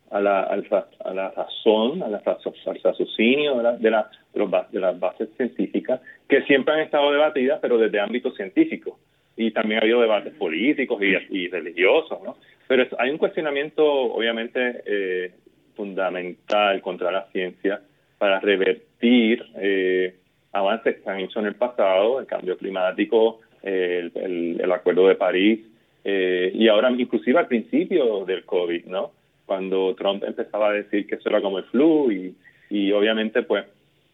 a, 0.09 0.19
la, 0.19 0.41
a 0.41 1.13
la 1.13 1.31
razón, 1.31 2.03
a 2.03 2.09
la, 2.09 2.21
al 2.25 2.79
raciocinio 2.83 3.55
de, 3.55 3.63
la, 3.63 3.77
de, 3.77 3.91
la, 3.91 4.09
las 4.73 4.99
bases 4.99 5.29
científicas, 5.37 6.01
que 6.27 6.41
siempre 6.43 6.73
han 6.73 6.81
estado 6.81 7.11
debatidas, 7.13 7.59
pero 7.61 7.77
desde 7.77 8.01
ámbito 8.01 8.31
científico. 8.31 8.99
Y 9.37 9.51
también 9.51 9.79
ha 9.79 9.83
habido 9.83 10.01
debates 10.01 10.33
políticos 10.33 11.01
y, 11.01 11.47
religiosos, 11.47 12.21
¿no? 12.23 12.35
Pero 12.67 12.85
hay 12.99 13.09
un 13.09 13.17
cuestionamiento, 13.17 13.85
obviamente, 13.85 15.31
fundamental 15.75 16.81
contra 16.81 17.09
la 17.09 17.25
ciencia 17.31 17.81
para 18.17 18.39
revertir 18.39 19.43
eh, 19.55 20.13
avances 20.51 20.97
que 21.01 21.09
han 21.09 21.19
hecho 21.19 21.39
en 21.39 21.47
el 21.47 21.55
pasado, 21.55 22.19
el 22.19 22.25
cambio 22.25 22.57
climático, 22.57 23.39
el, 23.63 24.71
Acuerdo 24.71 25.07
de 25.07 25.15
París, 25.15 25.59
eh, 26.03 26.51
y 26.55 26.67
ahora 26.67 26.89
inclusive 26.89 27.37
al 27.37 27.47
principio 27.47 28.25
del 28.25 28.45
COVID, 28.45 28.85
¿no? 28.85 29.11
Cuando 29.45 29.93
Trump 29.95 30.23
empezaba 30.23 30.69
a 30.69 30.73
decir 30.73 31.05
que 31.05 31.15
eso 31.15 31.29
era 31.29 31.41
como 31.41 31.59
el 31.59 31.65
flu 31.65 32.11
y, 32.11 32.33
y 32.71 32.91
obviamente 32.93 33.43
pues 33.43 33.65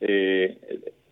eh, 0.02 0.58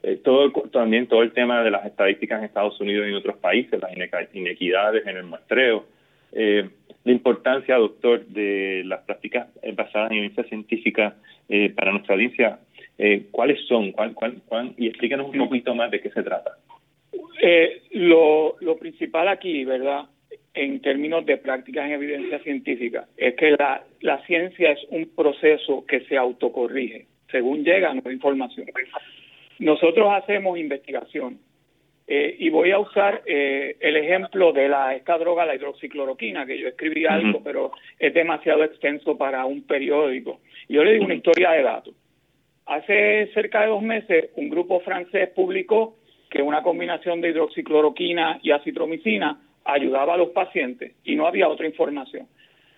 eh, 0.03 0.19
todo 0.23 0.51
también 0.71 1.07
todo 1.07 1.23
el 1.23 1.31
tema 1.31 1.63
de 1.63 1.71
las 1.71 1.85
estadísticas 1.85 2.39
en 2.39 2.45
Estados 2.45 2.79
Unidos 2.79 3.07
y 3.07 3.09
en 3.09 3.15
otros 3.15 3.37
países, 3.37 3.79
las 3.79 3.91
inequidades 4.33 5.07
en 5.07 5.17
el 5.17 5.23
muestreo, 5.23 5.85
eh, 6.31 6.69
la 7.03 7.11
importancia, 7.11 7.77
doctor, 7.77 8.25
de 8.25 8.83
las 8.85 9.01
prácticas 9.01 9.47
basadas 9.73 10.11
en 10.11 10.17
evidencia 10.17 10.43
científica 10.45 11.15
para 11.75 11.91
nuestra 11.91 12.15
audiencia 12.15 12.59
eh, 12.97 13.25
¿Cuáles 13.31 13.65
son? 13.67 13.91
¿Cuál, 13.91 14.13
cuál, 14.13 14.35
cuál? 14.47 14.73
Y 14.77 14.87
explícanos 14.87 15.29
un 15.29 15.37
poquito 15.37 15.75
más 15.75 15.91
de 15.91 16.01
qué 16.01 16.09
se 16.09 16.23
trata. 16.23 16.57
Eh, 17.41 17.81
lo, 17.91 18.55
lo 18.61 18.77
principal 18.77 19.27
aquí, 19.27 19.65
¿verdad? 19.65 20.05
En 20.53 20.79
términos 20.81 21.25
de 21.25 21.37
prácticas 21.37 21.85
en 21.85 21.93
evidencia 21.93 22.39
científica, 22.39 23.07
es 23.17 23.35
que 23.35 23.51
la, 23.51 23.83
la 24.01 24.25
ciencia 24.25 24.71
es 24.71 24.79
un 24.89 25.09
proceso 25.15 25.85
que 25.85 26.01
se 26.01 26.17
autocorrige 26.17 27.07
según 27.35 27.63
llega 27.63 27.93
nueva 27.93 28.13
información. 28.13 28.67
Nosotros 29.59 30.07
hacemos 30.13 30.57
investigación 30.57 31.39
eh, 32.07 32.35
y 32.39 32.49
voy 32.49 32.71
a 32.71 32.79
usar 32.79 33.23
eh, 33.25 33.75
el 33.79 33.97
ejemplo 33.97 34.53
de 34.53 34.69
la 34.69 34.95
esta 34.95 35.17
droga, 35.17 35.45
la 35.45 35.55
hidroxicloroquina, 35.55 36.45
que 36.45 36.57
yo 36.57 36.67
escribí 36.67 37.05
algo, 37.05 37.41
pero 37.43 37.71
es 37.99 38.13
demasiado 38.13 38.63
extenso 38.63 39.17
para 39.17 39.45
un 39.45 39.63
periódico. 39.63 40.39
Yo 40.69 40.83
le 40.83 40.93
digo 40.93 41.05
una 41.05 41.15
historia 41.15 41.51
de 41.51 41.63
datos. 41.63 41.95
Hace 42.65 43.27
cerca 43.33 43.61
de 43.61 43.67
dos 43.67 43.81
meses, 43.83 44.29
un 44.35 44.49
grupo 44.49 44.79
francés 44.79 45.29
publicó 45.35 45.97
que 46.29 46.41
una 46.41 46.63
combinación 46.63 47.21
de 47.21 47.29
hidroxicloroquina 47.29 48.39
y 48.41 48.51
acitromicina 48.51 49.39
ayudaba 49.63 50.15
a 50.15 50.17
los 50.17 50.29
pacientes 50.29 50.93
y 51.03 51.15
no 51.15 51.27
había 51.27 51.47
otra 51.47 51.67
información. 51.67 52.27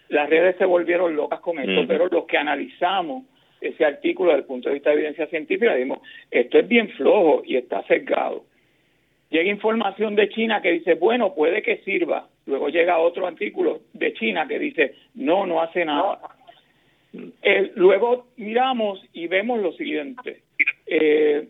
Las 0.10 0.30
redes 0.30 0.56
se 0.58 0.65
volvieron 0.65 1.15
locas 1.15 1.39
con 1.39 1.60
esto, 1.60 1.86
pero 1.88 2.08
los 2.08 2.26
que 2.26 2.38
analizamos 2.38 3.26
ese 3.60 3.86
artículo 3.86 4.30
desde 4.30 4.41
el 4.41 4.47
punto 4.47 4.69
de 4.69 4.76
vista 4.76 4.89
de 4.89 4.97
evidencia 4.97 5.28
científica 5.28 5.73
dijimos, 5.73 6.00
esto 6.32 6.60
es 6.60 6.67
bien 6.67 6.89
flojo 6.89 7.41
y 7.45 7.58
está 7.58 7.84
sesgado. 7.84 8.45
Llega 9.30 9.50
información 9.50 10.15
de 10.15 10.30
China 10.30 10.62
que 10.62 10.71
dice, 10.71 10.93
bueno, 10.93 11.34
puede 11.34 11.62
que 11.62 11.78
sirva. 11.78 12.28
Luego 12.45 12.69
llega 12.69 12.97
otro 12.97 13.28
artículo 13.28 13.82
de 13.93 14.13
China 14.13 14.47
que 14.47 14.60
dice, 14.60 14.95
no, 15.15 15.45
no 15.45 15.62
hace 15.62 15.84
nada. 15.84 16.19
Eh, 17.13 17.72
luego 17.76 18.28
miramos 18.38 19.04
y 19.13 19.28
vemos 19.28 19.62
lo 19.62 19.72
siguiente. 19.74 20.41
Eh, 20.86 21.48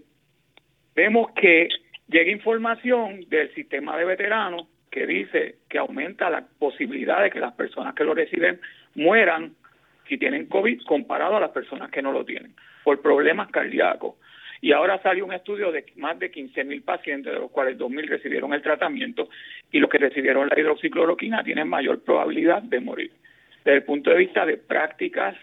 vemos 0.95 1.31
que 1.31 1.69
llega 2.07 2.31
información 2.31 3.25
del 3.29 3.53
sistema 3.53 3.97
de 3.97 4.05
veteranos 4.05 4.67
que 4.89 5.05
dice 5.05 5.55
que 5.69 5.77
aumenta 5.77 6.29
la 6.29 6.47
posibilidad 6.59 7.21
de 7.21 7.29
que 7.29 7.39
las 7.39 7.53
personas 7.53 7.93
que 7.93 8.03
lo 8.03 8.13
reciben 8.13 8.59
mueran 8.95 9.55
si 10.07 10.17
tienen 10.17 10.47
COVID 10.47 10.81
comparado 10.83 11.35
a 11.35 11.39
las 11.39 11.51
personas 11.51 11.91
que 11.91 12.01
no 12.01 12.11
lo 12.11 12.23
tienen 12.25 12.53
por 12.83 13.01
problemas 13.01 13.49
cardíacos. 13.49 14.15
Y 14.61 14.71
ahora 14.71 14.99
salió 15.01 15.25
un 15.25 15.33
estudio 15.33 15.71
de 15.71 15.85
más 15.97 16.17
de 16.17 16.31
15 16.31 16.63
mil 16.63 16.81
pacientes, 16.81 17.31
de 17.33 17.39
los 17.39 17.51
cuales 17.51 17.77
2 17.77 17.91
mil 17.91 18.07
recibieron 18.07 18.53
el 18.53 18.61
tratamiento 18.61 19.29
y 19.71 19.79
los 19.79 19.89
que 19.89 19.99
recibieron 19.99 20.47
la 20.47 20.59
hidroxicloroquina 20.59 21.43
tienen 21.43 21.67
mayor 21.67 22.01
probabilidad 22.03 22.63
de 22.63 22.79
morir. 22.79 23.11
Desde 23.67 23.79
el 23.79 23.83
punto 23.83 24.11
de 24.11 24.19
vista 24.19 24.45
de 24.45 24.55
prácticas 24.55 25.35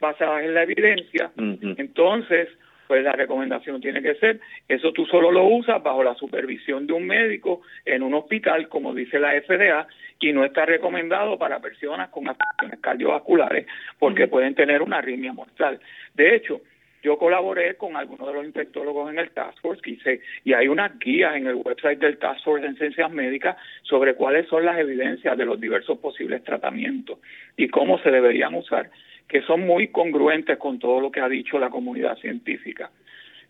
basadas 0.00 0.42
en 0.42 0.54
la 0.54 0.64
evidencia, 0.64 1.30
entonces, 1.36 2.48
pues 2.88 3.04
la 3.04 3.12
recomendación 3.12 3.80
tiene 3.80 4.02
que 4.02 4.16
ser, 4.16 4.40
eso 4.66 4.92
tú 4.92 5.06
solo 5.06 5.30
lo 5.30 5.44
usas 5.44 5.80
bajo 5.80 6.02
la 6.02 6.16
supervisión 6.16 6.88
de 6.88 6.94
un 6.94 7.06
médico 7.06 7.62
en 7.84 8.02
un 8.02 8.14
hospital, 8.14 8.68
como 8.68 8.92
dice 8.92 9.20
la 9.20 9.40
FDA, 9.40 9.86
y 10.18 10.32
no 10.32 10.44
está 10.44 10.66
recomendado 10.66 11.38
para 11.38 11.60
personas 11.60 12.08
con 12.08 12.28
afecciones 12.28 12.80
cardiovasculares 12.80 13.68
porque 14.00 14.26
pueden 14.26 14.56
tener 14.56 14.82
una 14.82 14.98
arritmia 14.98 15.32
mortal. 15.32 15.78
De 16.14 16.34
hecho, 16.34 16.62
yo 17.02 17.18
colaboré 17.18 17.76
con 17.76 17.96
algunos 17.96 18.26
de 18.28 18.34
los 18.34 18.44
infectólogos 18.44 19.10
en 19.10 19.18
el 19.18 19.30
Task 19.30 19.60
Force 19.60 19.82
y, 19.86 19.98
y 20.44 20.52
hay 20.52 20.68
unas 20.68 20.98
guías 20.98 21.36
en 21.36 21.46
el 21.46 21.54
website 21.54 21.98
del 21.98 22.18
Task 22.18 22.44
Force 22.44 22.66
en 22.66 22.76
Ciencias 22.76 23.10
Médicas 23.10 23.56
sobre 23.82 24.14
cuáles 24.14 24.46
son 24.48 24.64
las 24.64 24.78
evidencias 24.78 25.36
de 25.36 25.44
los 25.44 25.60
diversos 25.60 25.98
posibles 25.98 26.44
tratamientos 26.44 27.18
y 27.56 27.68
cómo 27.68 27.98
se 28.00 28.10
deberían 28.10 28.54
usar 28.54 28.90
que 29.30 29.42
son 29.42 29.64
muy 29.64 29.88
congruentes 29.88 30.58
con 30.58 30.80
todo 30.80 31.00
lo 31.00 31.12
que 31.12 31.20
ha 31.20 31.28
dicho 31.28 31.58
la 31.60 31.70
comunidad 31.70 32.18
científica. 32.18 32.90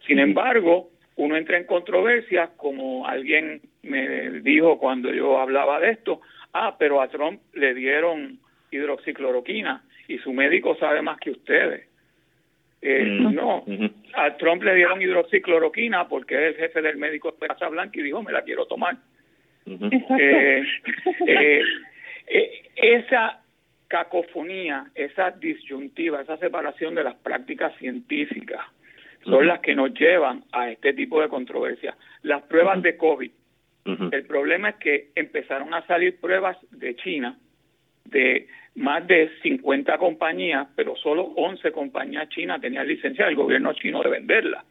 Sin 0.06 0.18
embargo, 0.18 0.90
uno 1.16 1.36
entra 1.36 1.56
en 1.56 1.64
controversia, 1.64 2.50
como 2.56 3.06
alguien 3.06 3.62
me 3.82 4.30
dijo 4.42 4.78
cuando 4.78 5.12
yo 5.12 5.38
hablaba 5.38 5.80
de 5.80 5.92
esto, 5.92 6.20
ah, 6.52 6.76
pero 6.78 7.00
a 7.00 7.08
Trump 7.08 7.40
le 7.54 7.72
dieron 7.72 8.38
hidroxicloroquina 8.70 9.82
y 10.06 10.18
su 10.18 10.34
médico 10.34 10.76
sabe 10.76 11.00
más 11.00 11.18
que 11.18 11.30
ustedes. 11.30 11.89
Eh, 12.82 13.04
no, 13.04 13.64
a 14.14 14.36
Trump 14.36 14.62
le 14.62 14.74
dieron 14.74 15.02
hidroxicloroquina 15.02 16.08
porque 16.08 16.34
es 16.34 16.54
el 16.54 16.60
jefe 16.62 16.80
del 16.80 16.96
médico 16.96 17.36
de 17.38 17.46
Casa 17.46 17.68
Blanca 17.68 17.98
y 18.00 18.02
dijo, 18.02 18.22
me 18.22 18.32
la 18.32 18.42
quiero 18.42 18.66
tomar. 18.66 18.96
Eh, 19.66 20.64
eh, 22.26 22.62
esa 22.76 23.42
cacofonía, 23.86 24.86
esa 24.94 25.32
disyuntiva, 25.32 26.22
esa 26.22 26.38
separación 26.38 26.94
de 26.94 27.04
las 27.04 27.16
prácticas 27.16 27.76
científicas 27.76 28.60
son 29.24 29.46
las 29.46 29.60
que 29.60 29.74
nos 29.74 29.92
llevan 29.92 30.44
a 30.52 30.70
este 30.70 30.94
tipo 30.94 31.20
de 31.20 31.28
controversia. 31.28 31.96
Las 32.22 32.42
pruebas 32.42 32.80
de 32.82 32.96
COVID. 32.96 33.30
El 34.12 34.24
problema 34.26 34.70
es 34.70 34.76
que 34.76 35.10
empezaron 35.14 35.74
a 35.74 35.84
salir 35.86 36.20
pruebas 36.20 36.56
de 36.70 36.94
China 36.96 37.36
de 38.04 38.46
más 38.76 39.06
de 39.06 39.30
50 39.42 39.98
compañías, 39.98 40.68
pero 40.76 40.96
solo 40.96 41.22
11 41.36 41.72
compañías 41.72 42.28
chinas 42.28 42.60
tenían 42.60 42.86
licencia 42.86 43.26
del 43.26 43.36
gobierno 43.36 43.72
chino 43.74 44.02
de 44.02 44.10
venderla. 44.10 44.64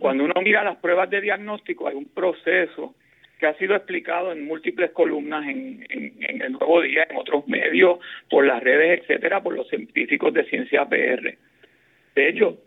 Cuando 0.00 0.24
uno 0.24 0.34
mira 0.42 0.64
las 0.64 0.76
pruebas 0.78 1.08
de 1.08 1.20
diagnóstico, 1.20 1.86
hay 1.86 1.94
un 1.94 2.06
proceso 2.06 2.96
que 3.38 3.46
ha 3.46 3.54
sido 3.54 3.76
explicado 3.76 4.32
en 4.32 4.44
múltiples 4.44 4.90
columnas 4.90 5.46
en, 5.46 5.86
en, 5.88 6.42
el 6.42 6.52
Nuevo 6.52 6.80
Día, 6.82 7.06
en 7.08 7.16
otros 7.16 7.46
medios, 7.46 8.00
por 8.28 8.44
las 8.44 8.60
redes, 8.60 9.00
etcétera, 9.00 9.40
por 9.40 9.54
los 9.54 9.68
científicos 9.68 10.34
de 10.34 10.44
ciencia 10.46 10.84
PR. 10.84 11.38
De 12.16 12.28
hecho, 12.28 12.58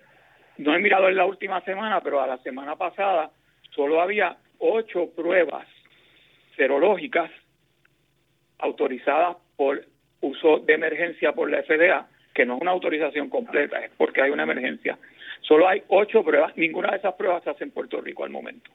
no 0.57 0.73
he 0.73 0.79
mirado 0.79 1.09
en 1.09 1.17
la 1.17 1.25
última 1.25 1.59
semana, 1.61 1.99
pero 1.99 2.21
a 2.21 2.27
la 2.27 2.37
semana 2.37 2.77
pasada 2.77 3.31
solo 3.71 3.99
había 3.99 4.37
ocho 4.59 5.09
pruebas 5.13 5.67
serológicas 6.55 7.29
autorizadas 8.59 9.35
por 9.57 9.83
uso 10.21 10.59
de 10.59 10.73
emergencia 10.73 11.33
por 11.33 11.49
la 11.49 11.63
FDA, 11.63 12.07
que 12.33 12.45
no 12.45 12.55
es 12.55 12.61
una 12.61 12.71
autorización 12.71 13.29
completa, 13.29 13.83
es 13.83 13.91
porque 13.97 14.21
hay 14.21 14.31
una 14.31 14.43
emergencia. 14.43 14.97
Solo 15.41 15.67
hay 15.67 15.83
ocho 15.87 16.23
pruebas, 16.23 16.55
ninguna 16.55 16.91
de 16.91 16.97
esas 16.97 17.15
pruebas 17.15 17.43
se 17.43 17.49
hace 17.49 17.63
en 17.63 17.71
Puerto 17.71 17.99
Rico 17.99 18.23
al 18.23 18.29
momento. 18.29 18.71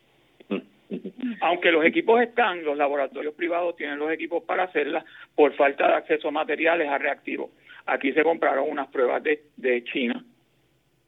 Aunque 1.40 1.72
los 1.72 1.84
equipos 1.84 2.20
están, 2.20 2.64
los 2.64 2.76
laboratorios 2.76 3.34
privados 3.34 3.76
tienen 3.76 3.98
los 3.98 4.10
equipos 4.10 4.44
para 4.44 4.64
hacerlas 4.64 5.04
por 5.34 5.52
falta 5.54 5.88
de 5.88 5.94
acceso 5.94 6.28
a 6.28 6.32
materiales, 6.32 6.88
a 6.88 6.98
reactivos. 6.98 7.50
Aquí 7.86 8.12
se 8.12 8.22
compraron 8.22 8.68
unas 8.68 8.88
pruebas 8.88 9.22
de, 9.22 9.42
de 9.56 9.84
China, 9.84 10.24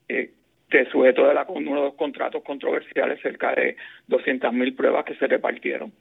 eh, 0.09 0.31
de 0.71 0.91
sujeto 0.91 1.27
de 1.27 1.35
la, 1.35 1.45
uno 1.49 1.75
de 1.75 1.83
los 1.83 1.95
contratos 1.95 2.43
controversiales, 2.43 3.21
cerca 3.21 3.55
de 3.55 3.77
200 4.07 4.53
mil 4.53 4.75
pruebas 4.75 5.05
que 5.05 5.15
se 5.15 5.27
repartieron. 5.27 5.93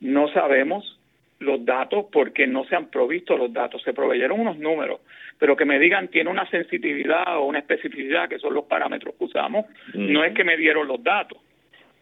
No 0.00 0.28
sabemos 0.28 0.98
los 1.38 1.64
datos 1.64 2.06
porque 2.10 2.46
no 2.46 2.64
se 2.64 2.76
han 2.76 2.90
provisto 2.90 3.36
los 3.36 3.52
datos, 3.52 3.82
se 3.82 3.92
proveyeron 3.92 4.40
unos 4.40 4.58
números, 4.58 5.00
pero 5.38 5.56
que 5.56 5.64
me 5.64 5.78
digan 5.78 6.08
tiene 6.08 6.30
una 6.30 6.48
sensibilidad 6.48 7.36
o 7.38 7.44
una 7.44 7.58
especificidad, 7.58 8.28
que 8.28 8.38
son 8.38 8.54
los 8.54 8.64
parámetros 8.64 9.14
que 9.16 9.24
usamos, 9.24 9.66
no 9.94 10.24
es 10.24 10.32
que 10.34 10.44
me 10.44 10.56
dieron 10.56 10.88
los 10.88 11.02
datos, 11.02 11.38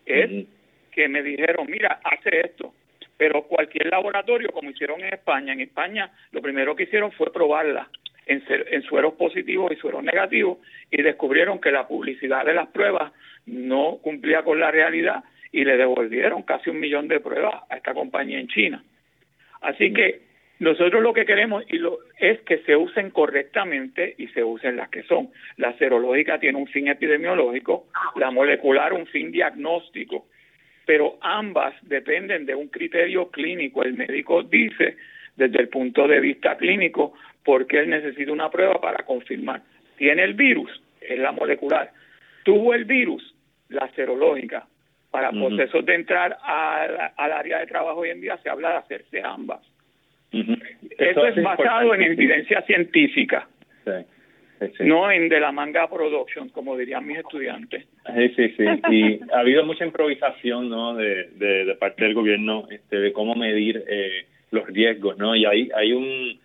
es 0.06 0.46
que 0.92 1.08
me 1.08 1.22
dijeron, 1.22 1.66
mira, 1.68 2.00
hace 2.04 2.40
esto, 2.40 2.72
pero 3.16 3.42
cualquier 3.42 3.90
laboratorio, 3.90 4.50
como 4.50 4.70
hicieron 4.70 5.00
en 5.00 5.14
España, 5.14 5.52
en 5.52 5.60
España 5.60 6.10
lo 6.32 6.40
primero 6.40 6.76
que 6.76 6.84
hicieron 6.84 7.10
fue 7.12 7.32
probarla 7.32 7.88
en, 8.26 8.42
en 8.48 8.82
sueros 8.82 9.14
positivos 9.14 9.72
y 9.72 9.76
sueros 9.76 10.04
negativos 10.04 10.58
y 10.90 11.02
descubrieron 11.02 11.60
que 11.60 11.72
la 11.72 11.88
publicidad 11.88 12.44
de 12.44 12.54
las 12.54 12.68
pruebas 12.68 13.12
no 13.46 13.98
cumplía 14.00 14.42
con 14.42 14.60
la 14.60 14.70
realidad 14.70 15.24
y 15.52 15.64
le 15.64 15.76
devolvieron 15.76 16.42
casi 16.42 16.70
un 16.70 16.80
millón 16.80 17.08
de 17.08 17.20
pruebas 17.20 17.62
a 17.68 17.76
esta 17.76 17.94
compañía 17.94 18.40
en 18.40 18.48
China. 18.48 18.82
Así 19.64 19.92
que 19.94 20.20
nosotros 20.58 21.02
lo 21.02 21.14
que 21.14 21.24
queremos 21.24 21.64
y 21.68 21.78
lo, 21.78 21.98
es 22.18 22.40
que 22.42 22.58
se 22.58 22.76
usen 22.76 23.10
correctamente 23.10 24.14
y 24.18 24.28
se 24.28 24.44
usen 24.44 24.76
las 24.76 24.90
que 24.90 25.02
son. 25.04 25.30
La 25.56 25.76
serológica 25.78 26.38
tiene 26.38 26.58
un 26.58 26.66
fin 26.66 26.88
epidemiológico, 26.88 27.86
la 28.16 28.30
molecular 28.30 28.92
un 28.92 29.06
fin 29.06 29.32
diagnóstico, 29.32 30.26
pero 30.84 31.18
ambas 31.22 31.74
dependen 31.82 32.44
de 32.44 32.54
un 32.54 32.68
criterio 32.68 33.30
clínico. 33.30 33.82
El 33.82 33.94
médico 33.94 34.42
dice 34.42 34.96
desde 35.34 35.60
el 35.60 35.68
punto 35.68 36.06
de 36.06 36.20
vista 36.20 36.56
clínico 36.56 37.14
por 37.42 37.66
qué 37.66 37.80
él 37.80 37.88
necesita 37.88 38.30
una 38.30 38.50
prueba 38.50 38.80
para 38.80 39.04
confirmar. 39.04 39.62
Tiene 39.96 40.24
el 40.24 40.34
virus, 40.34 40.70
es 41.00 41.18
la 41.18 41.32
molecular. 41.32 41.90
Tuvo 42.44 42.74
el 42.74 42.84
virus, 42.84 43.34
la 43.70 43.90
serológica 43.94 44.66
para 45.14 45.30
procesos 45.30 45.86
de 45.86 45.94
entrar 45.94 46.36
al 46.42 47.32
área 47.32 47.60
de 47.60 47.66
trabajo 47.68 48.00
hoy 48.00 48.10
en 48.10 48.20
día 48.20 48.36
se 48.38 48.50
habla 48.50 48.70
de 48.70 48.76
hacerse 48.78 49.22
ambas. 49.22 49.60
Eso, 50.32 51.26
es 51.28 51.40
basado 51.40 51.94
en 51.94 52.02
evidencia 52.02 52.62
científica, 52.62 53.46
no 54.80 55.12
en 55.12 55.28
de 55.28 55.38
la 55.38 55.52
manga 55.52 55.88
production, 55.88 56.48
como 56.48 56.76
dirían 56.76 57.06
mis 57.06 57.18
estudiantes. 57.18 57.86
Sí, 58.12 58.28
sí, 58.34 58.54
sí. 58.56 58.64
Y 58.90 59.20
ha 59.32 59.38
habido 59.38 59.64
mucha 59.64 59.84
improvisación 59.84 60.68
¿no? 60.68 60.96
de, 60.96 61.28
de, 61.36 61.76
parte 61.76 62.02
del 62.02 62.14
gobierno 62.14 62.66
este, 62.68 62.98
de 62.98 63.12
cómo 63.12 63.36
medir 63.36 63.84
eh, 63.88 64.26
los 64.50 64.66
riesgos, 64.66 65.16
¿no? 65.16 65.36
Y 65.36 65.44
hay, 65.44 65.70
hay 65.76 65.92
un... 65.92 66.40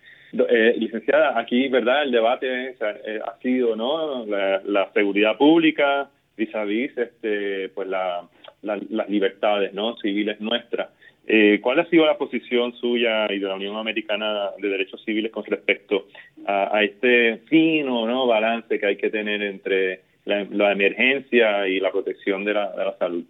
Eh, 0.48 0.74
licenciada, 0.76 1.36
aquí, 1.40 1.66
¿verdad? 1.66 2.04
El 2.04 2.12
debate 2.12 2.68
eh, 2.68 3.20
ha 3.26 3.36
sido, 3.42 3.74
¿no? 3.74 4.24
La, 4.26 4.62
la 4.64 4.92
seguridad 4.92 5.36
pública 5.36 6.08
vis 6.40 6.54
a 6.54 6.64
vis, 6.64 6.96
este, 6.96 7.68
pues 7.68 7.88
la 7.88 8.28
las 8.62 9.08
libertades 9.08 9.72
no 9.72 9.96
civiles 9.96 10.40
nuestras. 10.40 10.90
Eh, 11.26 11.60
¿Cuál 11.62 11.80
ha 11.80 11.84
sido 11.86 12.06
la 12.06 12.18
posición 12.18 12.74
suya 12.74 13.32
y 13.32 13.38
de 13.38 13.46
la 13.46 13.54
Unión 13.54 13.76
Americana 13.76 14.50
de 14.58 14.68
Derechos 14.68 15.02
Civiles 15.04 15.30
con 15.30 15.44
respecto 15.44 16.06
a, 16.46 16.82
este 16.82 17.38
fino 17.48 18.06
no 18.06 18.26
balance 18.26 18.78
que 18.78 18.86
hay 18.86 18.96
que 18.96 19.10
tener 19.10 19.42
entre 19.42 20.02
la, 20.24 20.72
emergencia 20.72 21.68
y 21.68 21.78
la 21.78 21.92
protección 21.92 22.44
de 22.44 22.54
la, 22.54 22.72
de 22.72 22.84
la 22.84 22.98
salud 22.98 23.24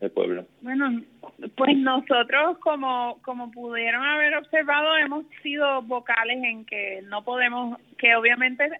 del 0.00 0.10
pueblo? 0.10 0.46
Bueno, 0.62 1.02
pues 1.56 1.76
nosotros, 1.76 2.58
como, 2.60 3.18
como 3.22 3.50
pudieron 3.50 4.02
haber 4.04 4.36
observado, 4.36 4.96
hemos 4.96 5.26
sido 5.42 5.82
vocales 5.82 6.42
en 6.42 6.64
que 6.64 7.02
no 7.08 7.24
podemos, 7.24 7.78
que 7.98 8.14
obviamente 8.16 8.70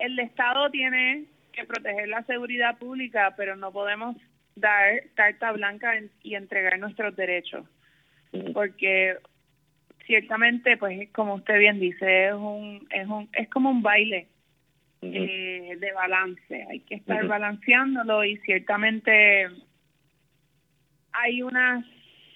el 0.00 0.18
Estado 0.18 0.70
tiene 0.70 1.24
que 1.60 1.66
proteger 1.66 2.08
la 2.08 2.22
seguridad 2.24 2.78
pública, 2.78 3.34
pero 3.36 3.56
no 3.56 3.72
podemos 3.72 4.16
dar 4.56 5.02
carta 5.14 5.52
blanca 5.52 5.94
y 6.22 6.34
entregar 6.34 6.78
nuestros 6.78 7.14
derechos. 7.16 7.66
Porque 8.52 9.16
ciertamente, 10.06 10.76
pues 10.76 11.08
como 11.12 11.34
usted 11.34 11.58
bien 11.58 11.80
dice, 11.80 12.28
es 12.28 12.34
un 12.34 12.86
es 12.90 13.06
un 13.06 13.28
es 13.32 13.48
como 13.48 13.70
un 13.70 13.82
baile 13.82 14.28
eh, 15.02 15.76
de 15.78 15.92
balance. 15.92 16.66
Hay 16.70 16.80
que 16.80 16.96
estar 16.96 17.26
balanceándolo 17.26 18.24
y 18.24 18.36
ciertamente 18.38 19.48
hay 21.12 21.42
unas 21.42 21.84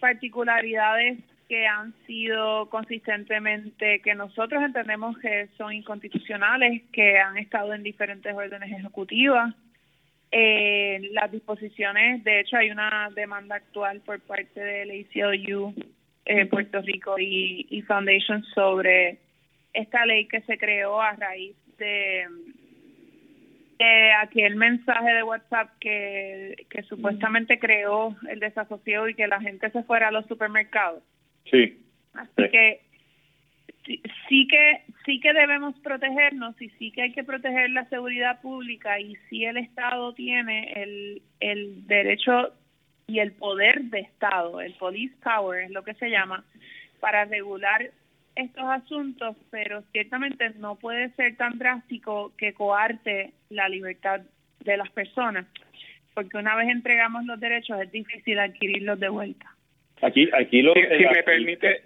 particularidades 0.00 1.18
que 1.48 1.66
han 1.66 1.92
sido 2.06 2.68
consistentemente 2.70 4.00
que 4.00 4.14
nosotros 4.14 4.62
entendemos 4.62 5.18
que 5.18 5.48
son 5.58 5.72
inconstitucionales, 5.72 6.82
que 6.92 7.18
han 7.18 7.36
estado 7.36 7.74
en 7.74 7.82
diferentes 7.82 8.34
órdenes 8.34 8.72
ejecutivas. 8.72 9.54
Eh, 10.30 11.10
las 11.12 11.30
disposiciones, 11.30 12.24
de 12.24 12.40
hecho 12.40 12.56
hay 12.56 12.70
una 12.70 13.08
demanda 13.14 13.56
actual 13.56 14.00
por 14.00 14.20
parte 14.20 14.58
del 14.58 14.90
ACLU 14.90 15.74
eh, 16.26 16.46
Puerto 16.46 16.80
Rico 16.80 17.18
y, 17.18 17.66
y, 17.70 17.82
Foundation 17.82 18.42
sobre 18.54 19.18
esta 19.74 20.06
ley 20.06 20.26
que 20.26 20.40
se 20.40 20.56
creó 20.56 21.00
a 21.00 21.12
raíz 21.12 21.54
de, 21.76 22.24
aquel 24.22 24.56
mensaje 24.56 25.12
de 25.12 25.22
WhatsApp 25.22 25.70
que, 25.78 26.66
que 26.70 26.82
supuestamente 26.84 27.58
creó 27.58 28.16
el 28.28 28.40
desasosiego 28.40 29.08
y 29.08 29.14
que 29.14 29.26
la 29.26 29.40
gente 29.40 29.70
se 29.70 29.82
fuera 29.82 30.08
a 30.08 30.12
los 30.12 30.26
supermercados. 30.26 31.02
Sí. 31.50 31.80
Así 32.14 32.50
que 32.50 32.80
sí, 34.28 34.46
que 34.48 34.82
sí 35.04 35.20
que 35.20 35.32
debemos 35.32 35.78
protegernos 35.80 36.60
y 36.60 36.70
sí 36.70 36.90
que 36.90 37.02
hay 37.02 37.12
que 37.12 37.24
proteger 37.24 37.70
la 37.70 37.88
seguridad 37.88 38.40
pública 38.40 38.98
y 38.98 39.16
sí 39.28 39.44
el 39.44 39.56
Estado 39.56 40.14
tiene 40.14 40.72
el, 40.74 41.22
el 41.40 41.86
derecho 41.86 42.52
y 43.06 43.18
el 43.18 43.32
poder 43.32 43.82
de 43.84 44.00
Estado, 44.00 44.60
el 44.60 44.72
police 44.74 45.14
power 45.22 45.64
es 45.64 45.70
lo 45.70 45.84
que 45.84 45.94
se 45.94 46.08
llama, 46.08 46.44
para 47.00 47.26
regular 47.26 47.90
estos 48.34 48.64
asuntos, 48.64 49.36
pero 49.50 49.82
ciertamente 49.92 50.50
no 50.58 50.76
puede 50.76 51.10
ser 51.10 51.36
tan 51.36 51.58
drástico 51.58 52.32
que 52.36 52.54
coarte 52.54 53.32
la 53.50 53.68
libertad 53.68 54.22
de 54.60 54.76
las 54.76 54.90
personas, 54.90 55.46
porque 56.14 56.38
una 56.38 56.56
vez 56.56 56.68
entregamos 56.68 57.26
los 57.26 57.38
derechos 57.38 57.80
es 57.80 57.92
difícil 57.92 58.38
adquirirlos 58.38 58.98
de 58.98 59.08
vuelta. 59.08 59.53
Aquí, 60.04 60.28
aquí 60.34 60.60
lo. 60.60 60.74
Si, 60.74 60.80
me 60.80 61.22
permite, 61.22 61.82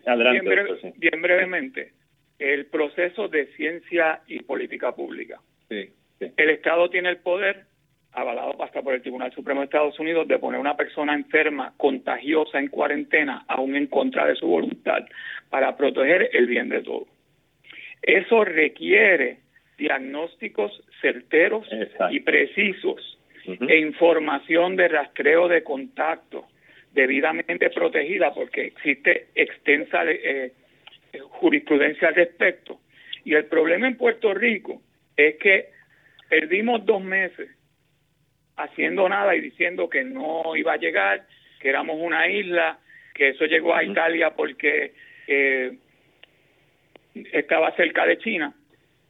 bien, 0.97 1.23
brevemente, 1.23 1.93
el 2.39 2.67
proceso 2.67 3.29
de 3.29 3.47
ciencia 3.57 4.23
y 4.27 4.43
política 4.43 4.93
pública. 4.93 5.41
El 5.71 6.51
Estado 6.51 6.91
tiene 6.91 7.11
el 7.11 7.19
poder, 7.19 7.67
avalado 8.13 8.61
hasta 8.63 8.83
por 8.83 8.95
el 8.95 9.03
Tribunal 9.03 9.33
Supremo 9.33 9.61
de 9.61 9.67
Estados 9.67 10.01
Unidos, 10.01 10.27
de 10.27 10.39
poner 10.39 10.59
a 10.59 10.61
una 10.61 10.77
persona 10.77 11.15
enferma, 11.15 11.75
contagiosa, 11.77 12.59
en 12.59 12.69
cuarentena, 12.69 13.45
aún 13.47 13.77
en 13.77 13.87
contra 13.87 14.27
de 14.27 14.35
su 14.35 14.49
voluntad, 14.49 15.07
para 15.49 15.77
proteger 15.77 16.31
el 16.33 16.47
bien 16.47 16.69
de 16.71 16.83
todos. 16.83 17.07
Eso 18.03 18.45
requiere 18.45 19.39
diagnósticos 19.77 20.73
certeros 21.01 21.69
y 22.11 22.19
precisos 22.21 23.17
e 23.47 23.79
información 23.79 24.75
de 24.75 24.89
rastreo 24.89 25.47
de 25.47 25.63
contacto 25.63 26.47
debidamente 26.99 27.71
protegida 27.71 28.35
porque 28.35 28.67
existe 28.67 29.29
extensa 29.37 30.03
eh, 30.05 30.53
jurisprudencia 31.31 32.09
al 32.09 32.17
respecto. 32.17 32.81
Y 33.25 33.35
el 33.35 33.45
problema 33.45 33.87
en 33.87 33.97
Puerto 33.97 34.35
Rico 34.35 34.83
es 35.17 35.37
que 35.37 35.69
perdimos 36.29 36.85
dos 36.85 37.01
meses 37.01 37.51
haciendo 38.57 39.09
nada 39.09 39.37
y 39.37 39.41
diciendo 39.41 39.89
que 39.89 40.03
no 40.03 40.57
iba 40.57 40.73
a 40.73 40.77
llegar, 40.77 41.25
que 41.61 41.69
éramos 41.69 41.99
una 42.01 42.29
isla, 42.29 42.81
que 43.15 43.29
eso 43.29 43.45
llegó 43.45 43.77
a 43.77 43.85
Italia 43.85 44.31
porque 44.35 44.93
eh, 45.29 45.79
estaba 47.33 47.75
cerca 47.77 48.07
de 48.07 48.19
China. 48.19 48.53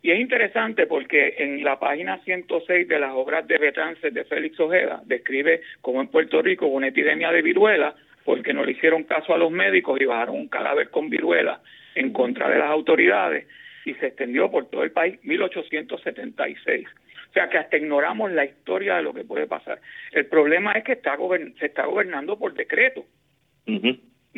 Y 0.00 0.12
es 0.12 0.20
interesante 0.20 0.86
porque 0.86 1.34
en 1.38 1.64
la 1.64 1.78
página 1.78 2.18
106 2.18 2.86
de 2.86 3.00
las 3.00 3.12
obras 3.14 3.46
de 3.48 3.58
Betance 3.58 4.10
de 4.10 4.24
Félix 4.24 4.58
Ojeda 4.60 5.02
describe 5.04 5.62
cómo 5.80 6.00
en 6.00 6.08
Puerto 6.08 6.40
Rico 6.40 6.66
hubo 6.66 6.76
una 6.76 6.88
epidemia 6.88 7.32
de 7.32 7.42
viruela 7.42 7.94
porque 8.24 8.52
no 8.52 8.64
le 8.64 8.72
hicieron 8.72 9.04
caso 9.04 9.34
a 9.34 9.38
los 9.38 9.50
médicos 9.50 10.00
y 10.00 10.04
bajaron 10.04 10.36
un 10.36 10.48
cadáver 10.48 10.90
con 10.90 11.10
viruela 11.10 11.60
en 11.94 12.12
contra 12.12 12.48
de 12.48 12.58
las 12.58 12.70
autoridades 12.70 13.46
y 13.84 13.94
se 13.94 14.08
extendió 14.08 14.50
por 14.50 14.66
todo 14.66 14.84
el 14.84 14.92
país 14.92 15.18
1876. 15.24 16.86
O 17.30 17.32
sea 17.32 17.48
que 17.48 17.58
hasta 17.58 17.76
ignoramos 17.76 18.30
la 18.32 18.44
historia 18.44 18.96
de 18.96 19.02
lo 19.02 19.12
que 19.12 19.24
puede 19.24 19.46
pasar. 19.46 19.80
El 20.12 20.26
problema 20.26 20.72
es 20.72 20.84
que 20.84 20.92
está 20.92 21.16
se 21.58 21.66
está 21.66 21.86
gobernando 21.86 22.38
por 22.38 22.54
decreto, 22.54 23.04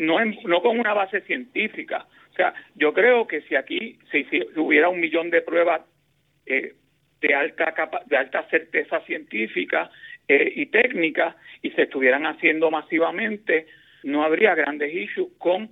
no, 0.01 0.19
no 0.25 0.63
con 0.63 0.79
una 0.79 0.95
base 0.95 1.21
científica. 1.23 2.07
O 2.33 2.35
sea, 2.35 2.55
yo 2.75 2.93
creo 2.93 3.27
que 3.27 3.43
si 3.43 3.55
aquí 3.55 3.99
si, 4.11 4.27
hubiera 4.57 4.89
un 4.89 5.01
millón 5.01 5.31
de 5.31 5.43
pruebas 5.43 5.83
eh, 6.47 6.75
de 7.21 7.35
alta 7.35 7.73
capa, 7.73 8.03
de 8.07 8.17
alta 8.17 8.47
certeza 8.49 9.01
científica 9.01 9.91
eh, 10.27 10.53
y 10.57 10.67
técnica 10.67 11.37
y 11.63 11.71
se 11.73 11.83
estuvieran 11.83 12.27
haciendo 12.27 12.71
masivamente, 12.71 13.67
no 14.05 14.25
habría 14.25 14.55
grandes 14.55 14.95
issues 14.95 15.29
con 15.39 15.71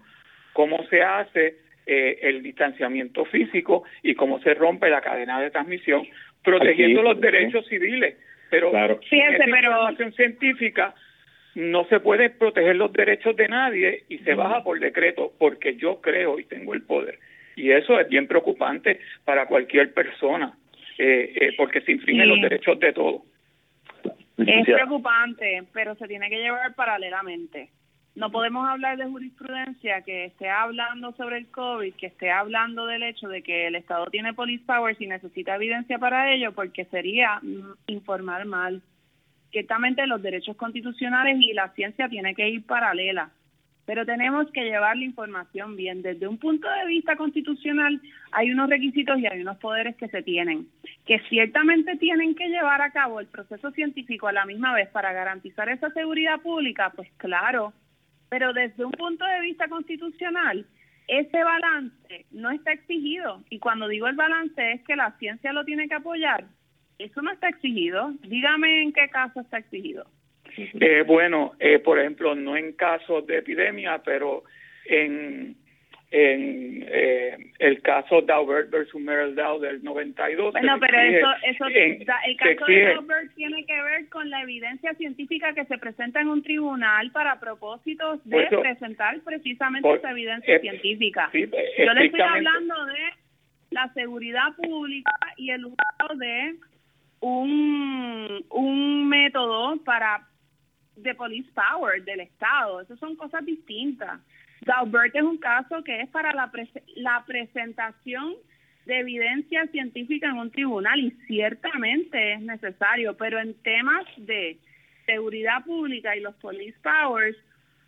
cómo 0.53 0.85
se 0.89 1.03
hace 1.03 1.57
eh, 1.87 2.19
el 2.23 2.43
distanciamiento 2.43 3.25
físico 3.25 3.85
y 4.03 4.15
cómo 4.15 4.41
se 4.41 4.53
rompe 4.55 4.91
la 4.91 5.01
cadena 5.01 5.41
de 5.41 5.51
transmisión, 5.51 6.07
protegiendo 6.45 7.03
los 7.03 7.19
derechos 7.21 7.67
civiles. 7.67 8.17
Pero 8.51 8.71
claro. 8.71 9.01
Fíjense, 9.09 9.45
pero 9.45 9.57
información 9.57 10.13
científica 10.13 10.95
no 11.55 11.85
se 11.87 12.01
puede 12.01 12.31
proteger 12.31 12.77
los 12.77 12.93
derechos 12.93 13.37
de 13.37 13.49
nadie 13.49 14.05
y 14.09 14.19
se 14.19 14.35
baja 14.35 14.63
por 14.63 14.79
decreto 14.79 15.33
porque 15.39 15.77
yo 15.77 16.01
creo 16.01 16.39
y 16.39 16.45
tengo 16.45 16.75
el 16.75 16.83
poder. 16.83 17.19
Y 17.57 17.73
eso 17.73 17.99
es 17.99 18.09
bien 18.09 18.29
preocupante 18.29 19.01
para 19.25 19.47
cualquier 19.47 19.93
persona 19.93 20.57
eh, 20.99 21.33
eh, 21.35 21.55
porque 21.57 21.81
se 21.81 21.93
infringen 21.93 22.29
los 22.29 22.41
derechos 22.41 22.79
de 22.79 22.93
todos. 22.93 23.23
Es 24.37 24.65
preocupante, 24.65 25.65
pero 25.73 25.97
se 25.97 26.07
tiene 26.07 26.31
que 26.31 26.39
llevar 26.39 26.75
paralelamente. 26.75 27.71
No 28.15 28.31
podemos 28.31 28.69
hablar 28.69 28.97
de 28.97 29.07
jurisprudencia 29.07 30.03
que 30.03 30.25
esté 30.25 30.49
hablando 30.49 31.13
sobre 31.13 31.39
el 31.39 31.49
COVID, 31.49 31.95
que 31.95 32.07
esté 32.07 32.31
hablando 32.31 32.87
del 32.87 33.05
hecho 33.05 33.29
de 33.29 33.43
que 33.43 33.69
el 33.69 33.77
Estado 33.77 34.07
tiene 34.07 34.35
police 34.35 34.65
powers 34.67 35.01
y 35.01 35.07
necesita 35.07 35.55
evidencia 35.55 35.99
para 35.99 36.33
ello, 36.33 36.53
porque 36.53 36.85
sería 36.87 37.39
mm, 37.43 37.75
informar 37.87 38.45
mal 38.45 38.83
ciertamente 39.51 40.07
los 40.07 40.23
derechos 40.23 40.57
constitucionales 40.57 41.39
y 41.41 41.53
la 41.53 41.69
ciencia 41.75 42.09
tiene 42.09 42.35
que 42.35 42.49
ir 42.49 42.67
paralela, 42.67 43.31
pero 43.87 44.05
tenemos 44.05 44.51
que 44.53 44.65
llevar 44.65 44.97
la 44.97 45.05
información 45.05 45.75
bien. 45.77 46.03
Desde 46.03 46.29
un 46.29 46.39
punto 46.39 46.69
de 46.69 46.87
vista 46.87 47.17
constitucional 47.17 48.01
hay 48.33 48.53
unos 48.53 48.69
requisitos 48.69 49.19
y 49.19 49.27
hay 49.27 49.41
unos 49.41 49.57
poderes 49.59 49.97
que 49.97 50.09
se 50.09 50.23
tienen, 50.23 50.69
que 51.07 51.21
ciertamente 51.29 51.97
tienen 51.97 52.35
que 52.35 52.49
llevar 52.49 52.83
a 52.83 52.91
cabo 52.91 53.21
el 53.21 53.27
proceso 53.27 53.71
científico 53.71 54.29
a 54.29 54.33
la 54.33 54.45
misma 54.45 54.75
vez 54.75 54.89
para 54.91 55.13
garantizar 55.13 55.69
esa 55.69 55.91
seguridad 55.91 56.41
pública, 56.41 56.93
pues 56.95 57.09
claro, 57.17 57.73
pero 58.29 58.53
desde 58.53 58.85
un 58.85 58.93
punto 58.93 59.25
de 59.25 59.41
vista 59.41 59.69
constitucional, 59.69 60.67
ese 61.07 61.43
balance 61.43 62.27
no 62.31 62.51
está 62.51 62.73
exigido. 62.73 63.43
Y 63.49 63.59
cuando 63.59 63.89
digo 63.89 64.07
el 64.07 64.17
balance 64.17 64.73
es 64.73 64.83
que 64.83 64.97
la 64.97 65.13
ciencia 65.13 65.55
lo 65.55 65.65
tiene 65.65 65.89
que 65.89 65.95
apoyar, 65.95 66.45
eso 66.99 67.23
no 67.23 67.33
está 67.33 67.49
exigido. 67.49 68.13
Dígame 68.23 68.83
en 68.83 68.93
qué 68.93 69.09
caso 69.09 69.41
está 69.41 69.59
exigido. 69.59 70.07
Eh, 70.57 71.05
bueno, 71.07 71.53
eh, 71.61 71.79
por 71.79 71.99
ejemplo, 71.99 72.35
no 72.35 72.57
en 72.57 72.73
casos 72.73 73.27
de 73.27 73.39
epidemia, 73.39 74.03
pero 74.05 74.43
en, 74.87 75.57
en 76.11 76.85
eh, 76.89 77.53
el 77.61 77.81
caso 77.83 78.23
Daubert 78.23 78.71
versus 78.71 79.01
Merrill 79.01 79.37
Dow 79.37 79.61
del 79.61 79.85
92. 79.85 80.53
Bueno, 80.53 80.79
pero 80.81 80.99
eso, 81.01 81.29
eso 81.45 81.67
el 81.67 82.37
caso 82.37 82.65
de 82.67 82.95
Daubert 82.95 83.35
tiene 83.35 83.65
que 83.67 83.81
ver 83.83 84.09
con 84.09 84.31
la 84.31 84.43
evidencia 84.43 84.95
científica 84.95 85.53
que 85.53 85.65
se 85.67 85.79
presenta 85.79 86.21
en 86.21 86.29
un 86.29 86.43
tribunal 86.43 87.13
para 87.13 87.39
propósitos 87.39 88.21
de 88.25 88.47
presentar 88.47 89.21
precisamente 89.21 89.93
esa 89.93 90.11
evidencia 90.11 90.59
científica. 90.61 91.31
Yo 91.33 91.93
le 91.95 92.07
estoy 92.07 92.21
hablando 92.21 92.87
de 92.87 93.11
la 93.71 93.93
seguridad 93.93 94.57
pública 94.57 95.13
y 95.37 95.51
el 95.51 95.67
uso 95.67 96.15
de 96.17 96.57
un, 97.21 98.45
un 98.51 99.09
método 99.09 99.77
para 99.85 100.27
de 100.97 101.15
police 101.15 101.51
power 101.55 102.05
del 102.05 102.21
Estado. 102.21 102.81
Esas 102.81 102.99
son 102.99 103.17
cosas 103.17 103.45
distintas. 103.45 104.21
Daubert 104.63 105.15
es 105.15 105.23
un 105.23 105.39
caso 105.39 105.83
que 105.85 106.01
es 106.01 106.09
para 106.09 106.33
la, 106.33 106.51
la 106.97 107.25
presentación 107.27 108.35
de 108.87 108.99
evidencia 109.01 109.67
científica 109.67 110.29
en 110.29 110.39
un 110.39 110.51
tribunal 110.51 110.99
y 110.99 111.11
ciertamente 111.27 112.35
es 112.35 112.41
necesario, 112.41 113.17
pero 113.17 113.39
en 113.39 113.55
temas 113.63 114.05
de 114.17 114.59
seguridad 115.07 115.65
pública 115.65 116.17
y 116.17 116.21
los 116.21 116.35
police 116.37 116.77
powers, 116.83 117.37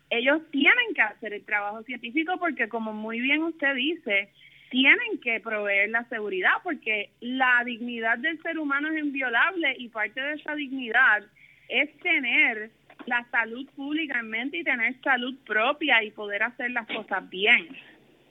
ellos 0.09 0.41
tienen 0.51 0.93
que 0.93 1.01
hacer 1.01 1.33
el 1.33 1.43
trabajo 1.43 1.83
científico 1.83 2.33
porque 2.39 2.69
como 2.69 2.93
muy 2.93 3.19
bien 3.19 3.43
usted 3.43 3.75
dice, 3.75 4.29
tienen 4.71 5.19
que 5.21 5.41
proveer 5.41 5.89
la 5.89 6.05
seguridad 6.05 6.53
porque 6.63 7.09
la 7.19 7.61
dignidad 7.65 8.17
del 8.17 8.41
ser 8.41 8.57
humano 8.57 8.89
es 8.89 9.03
inviolable 9.03 9.75
y 9.77 9.89
parte 9.89 10.19
de 10.21 10.33
esa 10.35 10.55
dignidad 10.55 11.23
es 11.67 11.95
tener 11.99 12.71
la 13.05 13.25
salud 13.31 13.67
pública 13.75 14.19
en 14.19 14.29
mente 14.29 14.57
y 14.57 14.63
tener 14.63 14.95
salud 15.01 15.35
propia 15.45 16.01
y 16.03 16.11
poder 16.11 16.43
hacer 16.43 16.71
las 16.71 16.87
cosas 16.87 17.29
bien. 17.29 17.67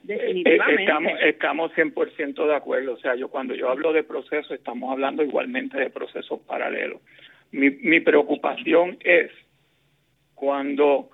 Definitivamente. 0.01 0.83
Estamos, 0.83 1.13
estamos 1.21 1.71
100% 1.73 2.47
de 2.47 2.55
acuerdo. 2.55 2.93
O 2.93 2.97
sea, 2.97 3.13
yo 3.13 3.27
cuando 3.29 3.53
yo 3.53 3.69
hablo 3.69 3.93
de 3.93 4.03
procesos, 4.03 4.51
estamos 4.51 4.91
hablando 4.91 5.21
igualmente 5.21 5.77
de 5.77 5.91
procesos 5.91 6.39
paralelos. 6.41 7.01
Mi, 7.51 7.69
mi 7.69 7.99
preocupación 7.99 8.97
es 9.01 9.29
cuando 10.33 11.11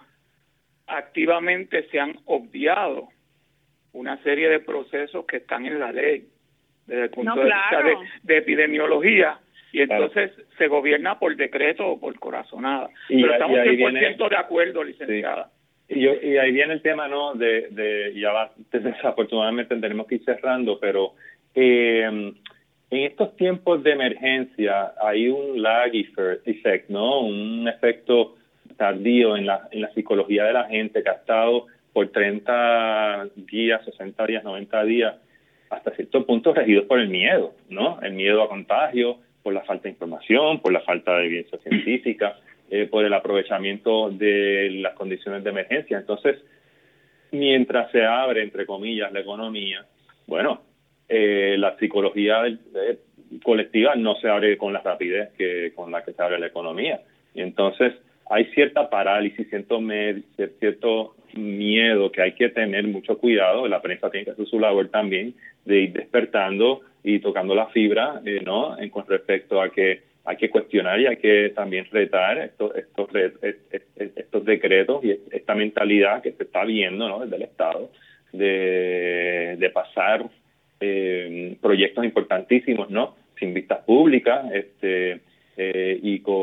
activamente 0.85 1.85
se 1.89 1.99
han 1.99 2.17
obviado 2.23 3.09
una 3.97 4.21
serie 4.23 4.47
de 4.49 4.59
procesos 4.59 5.25
que 5.25 5.37
están 5.37 5.65
en 5.65 5.79
la 5.79 5.91
ley 5.91 6.27
desde 6.85 7.03
el 7.03 7.09
punto 7.09 7.35
de 7.35 7.45
vista 7.45 7.83
de, 8.23 8.37
epidemiología 8.37 9.39
y 9.73 9.81
entonces 9.81 10.31
se 10.57 10.67
gobierna 10.67 11.19
por 11.19 11.35
decreto 11.35 11.85
o 11.85 11.99
por 11.99 12.17
corazonada. 12.19 12.89
Y, 13.09 13.21
Pero 13.21 13.33
estamos 13.33 13.57
100% 13.57 14.29
de 14.29 14.37
acuerdo, 14.37 14.83
licenciada. 14.83 15.49
Y, 15.89 16.05
y, 16.05 16.37
ahí 16.37 16.51
viene 16.51 16.73
el 16.73 16.81
tema, 16.81 17.07
¿no? 17.07 17.33
De, 17.33 17.67
de 17.71 18.13
ya 18.15 18.31
va, 18.31 18.51
desafortunadamente 18.71 19.75
tenemos 19.75 20.07
que 20.07 20.15
ir 20.15 20.23
cerrando, 20.23 20.79
pero 20.79 21.13
eh, 21.55 22.03
en 22.89 23.03
estos 23.03 23.35
tiempos 23.35 23.83
de 23.83 23.91
emergencia 23.91 24.93
hay 25.01 25.27
un 25.27 25.61
lag 25.61 25.91
effect, 25.93 26.89
¿no? 26.89 27.21
Un 27.21 27.67
efecto 27.67 28.35
tardío 28.77 29.35
en 29.35 29.47
la, 29.47 29.67
en 29.71 29.81
la 29.81 29.89
psicología 29.93 30.45
de 30.45 30.53
la 30.53 30.65
gente 30.65 31.03
que 31.03 31.09
ha 31.09 31.13
estado 31.13 31.65
por 31.97 32.09
30 32.09 33.29
días, 33.37 33.83
60 33.83 34.27
días, 34.27 34.43
90 34.43 34.83
días, 34.83 35.15
hasta 35.71 35.89
cierto 35.95 36.27
punto 36.27 36.53
regidos 36.53 36.85
por 36.85 36.99
el 36.99 37.09
miedo, 37.09 37.55
¿no? 37.69 37.99
El 38.03 38.13
miedo 38.13 38.43
a 38.43 38.49
contagio, 38.49 39.17
por 39.41 39.51
la 39.51 39.61
falta 39.61 39.85
de 39.85 39.93
información, 39.93 40.59
por 40.59 40.71
la 40.73 40.81
falta 40.81 41.17
de 41.17 41.25
evidencia 41.25 41.57
científica, 41.57 42.37
eh, 42.69 42.85
por 42.85 43.03
el 43.03 43.11
aprovechamiento 43.15 44.11
de 44.11 44.69
las 44.79 44.93
condiciones 44.93 45.43
de 45.43 45.49
emergencia. 45.49 45.97
Entonces, 45.97 46.37
mientras 47.31 47.91
se 47.91 48.05
abre, 48.05 48.43
entre 48.43 48.67
comillas, 48.67 49.11
la 49.11 49.21
economía, 49.21 49.83
bueno, 50.27 50.61
eh, 51.09 51.55
la 51.57 51.77
psicología 51.77 52.43
colectiva 53.41 53.95
no 53.95 54.13
se 54.17 54.29
abre 54.29 54.55
con 54.55 54.71
la 54.71 54.81
rapidez 54.81 55.29
que 55.35 55.73
con 55.73 55.91
la 55.91 56.03
que 56.03 56.13
se 56.13 56.21
abre 56.21 56.37
la 56.37 56.45
economía. 56.45 57.01
Y 57.33 57.41
entonces, 57.41 57.91
hay 58.29 58.45
cierta 58.53 58.87
parálisis, 58.87 59.49
cierto, 59.49 59.79
cierto 60.59 61.16
miedo 61.37 62.11
que 62.11 62.21
hay 62.21 62.33
que 62.33 62.49
tener 62.49 62.87
mucho 62.87 63.17
cuidado, 63.17 63.67
la 63.67 63.81
prensa 63.81 64.09
tiene 64.09 64.25
que 64.25 64.31
hacer 64.31 64.45
su 64.47 64.59
labor 64.59 64.89
también 64.89 65.33
de 65.65 65.81
ir 65.81 65.93
despertando 65.93 66.81
y 67.03 67.19
tocando 67.19 67.55
la 67.55 67.67
fibra, 67.67 68.21
eh, 68.25 68.41
¿no? 68.43 68.77
En, 68.77 68.89
con 68.89 69.05
respecto 69.07 69.61
a 69.61 69.69
que 69.69 70.01
hay 70.25 70.35
que 70.35 70.49
cuestionar 70.49 70.99
y 70.99 71.07
hay 71.07 71.17
que 71.17 71.53
también 71.55 71.85
retar 71.91 72.37
estos, 72.39 72.75
estos, 72.75 73.09
estos 73.95 74.45
decretos 74.45 75.03
y 75.05 75.17
esta 75.31 75.55
mentalidad 75.55 76.21
que 76.21 76.33
se 76.33 76.43
está 76.43 76.65
viendo, 76.65 77.07
¿no? 77.07 77.19
Desde 77.19 77.37
el 77.37 77.43
Estado, 77.43 77.89
de, 78.33 79.55
de 79.57 79.69
pasar 79.69 80.25
eh, 80.79 81.55
proyectos 81.61 82.03
importantísimos, 82.03 82.89
¿no? 82.89 83.15
Sin 83.39 83.53
vistas 83.53 83.79
públicas, 83.85 84.45
este, 84.53 85.21
eh, 85.59 85.99
y 86.03 86.19
con 86.19 86.35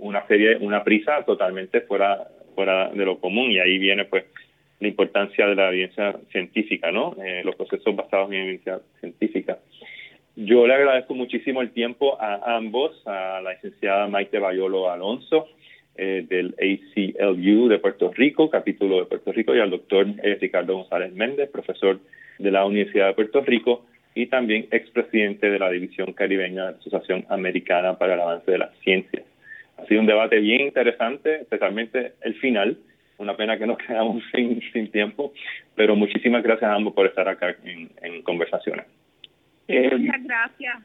una 0.00 0.26
serie, 0.26 0.58
una 0.58 0.84
prisa 0.84 1.24
totalmente 1.24 1.80
fuera, 1.80 2.28
fuera 2.54 2.90
de 2.90 3.04
lo 3.04 3.18
común. 3.18 3.50
Y 3.50 3.58
ahí 3.58 3.78
viene, 3.78 4.04
pues, 4.04 4.24
la 4.80 4.88
importancia 4.88 5.46
de 5.46 5.54
la 5.54 5.68
evidencia 5.68 6.16
científica, 6.30 6.90
¿no? 6.90 7.16
Eh, 7.24 7.42
los 7.44 7.54
procesos 7.54 7.94
basados 7.94 8.30
en 8.32 8.38
evidencia 8.38 8.80
científica. 9.00 9.58
Yo 10.34 10.66
le 10.66 10.74
agradezco 10.74 11.14
muchísimo 11.14 11.60
el 11.60 11.70
tiempo 11.70 12.20
a 12.20 12.56
ambos, 12.56 13.06
a 13.06 13.40
la 13.42 13.52
licenciada 13.52 14.08
Maite 14.08 14.38
Bayolo 14.38 14.90
Alonso, 14.90 15.46
eh, 15.96 16.24
del 16.28 16.54
ACLU 16.58 17.68
de 17.68 17.78
Puerto 17.78 18.10
Rico, 18.12 18.48
capítulo 18.48 19.00
de 19.00 19.04
Puerto 19.04 19.30
Rico, 19.30 19.54
y 19.54 19.60
al 19.60 19.70
doctor 19.70 20.06
Ricardo 20.40 20.76
González 20.76 21.12
Méndez, 21.12 21.50
profesor 21.50 22.00
de 22.38 22.50
la 22.50 22.64
Universidad 22.64 23.08
de 23.08 23.14
Puerto 23.14 23.42
Rico, 23.42 23.84
y 24.14 24.26
también 24.26 24.68
expresidente 24.70 25.50
de 25.50 25.58
la 25.58 25.70
División 25.70 26.12
Caribeña 26.12 26.66
de 26.66 26.72
la 26.72 26.78
Asociación 26.78 27.24
Americana 27.28 27.98
para 27.98 28.14
el 28.14 28.20
Avance 28.20 28.50
de 28.50 28.58
las 28.58 28.76
Ciencias. 28.80 29.24
Ha 29.78 29.86
sido 29.86 30.00
un 30.00 30.06
debate 30.06 30.38
bien 30.40 30.60
interesante, 30.62 31.42
especialmente 31.42 32.12
el 32.22 32.34
final. 32.34 32.78
Una 33.18 33.36
pena 33.36 33.58
que 33.58 33.66
nos 33.66 33.78
quedamos 33.86 34.22
sin, 34.34 34.60
sin 34.72 34.90
tiempo, 34.90 35.32
pero 35.74 35.96
muchísimas 35.96 36.42
gracias 36.42 36.70
a 36.70 36.74
ambos 36.74 36.94
por 36.94 37.06
estar 37.06 37.28
acá 37.28 37.54
en, 37.64 38.22
conversaciones. 38.22 38.86
Eh, 39.68 39.96
muchas 39.96 40.24
gracias. 40.24 40.76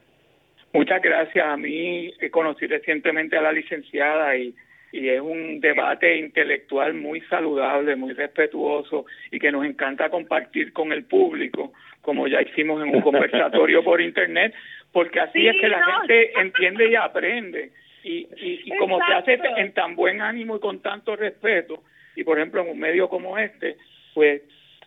Muchas 0.72 1.02
gracias. 1.02 1.46
A 1.46 1.56
mí 1.56 2.12
conocí 2.30 2.66
recientemente 2.66 3.36
a 3.36 3.42
la 3.42 3.52
licenciada 3.52 4.36
y 4.36 4.54
y 4.92 5.08
es 5.08 5.20
un 5.20 5.60
debate 5.60 6.16
intelectual 6.16 6.94
muy 6.94 7.20
saludable, 7.22 7.96
muy 7.96 8.14
respetuoso 8.14 9.06
y 9.30 9.38
que 9.38 9.52
nos 9.52 9.64
encanta 9.64 10.08
compartir 10.08 10.72
con 10.72 10.92
el 10.92 11.04
público, 11.04 11.72
como 12.00 12.26
ya 12.26 12.40
hicimos 12.40 12.82
en 12.82 12.94
un 12.94 13.02
conversatorio 13.02 13.84
por 13.84 14.00
internet, 14.00 14.54
porque 14.92 15.20
así 15.20 15.46
es 15.46 15.56
que 15.60 15.68
la 15.68 15.84
gente 15.84 16.32
entiende 16.40 16.90
y 16.90 16.94
aprende. 16.94 17.70
Y, 18.08 18.26
y, 18.64 18.76
como 18.78 18.98
se 19.04 19.12
hace 19.12 19.38
en 19.58 19.74
tan 19.74 19.94
buen 19.94 20.22
ánimo 20.22 20.56
y 20.56 20.60
con 20.60 20.80
tanto 20.80 21.14
respeto, 21.14 21.82
y 22.16 22.24
por 22.24 22.38
ejemplo 22.38 22.62
en 22.62 22.70
un 22.70 22.78
medio 22.78 23.10
como 23.10 23.36
este, 23.36 23.76
pues 24.14 24.40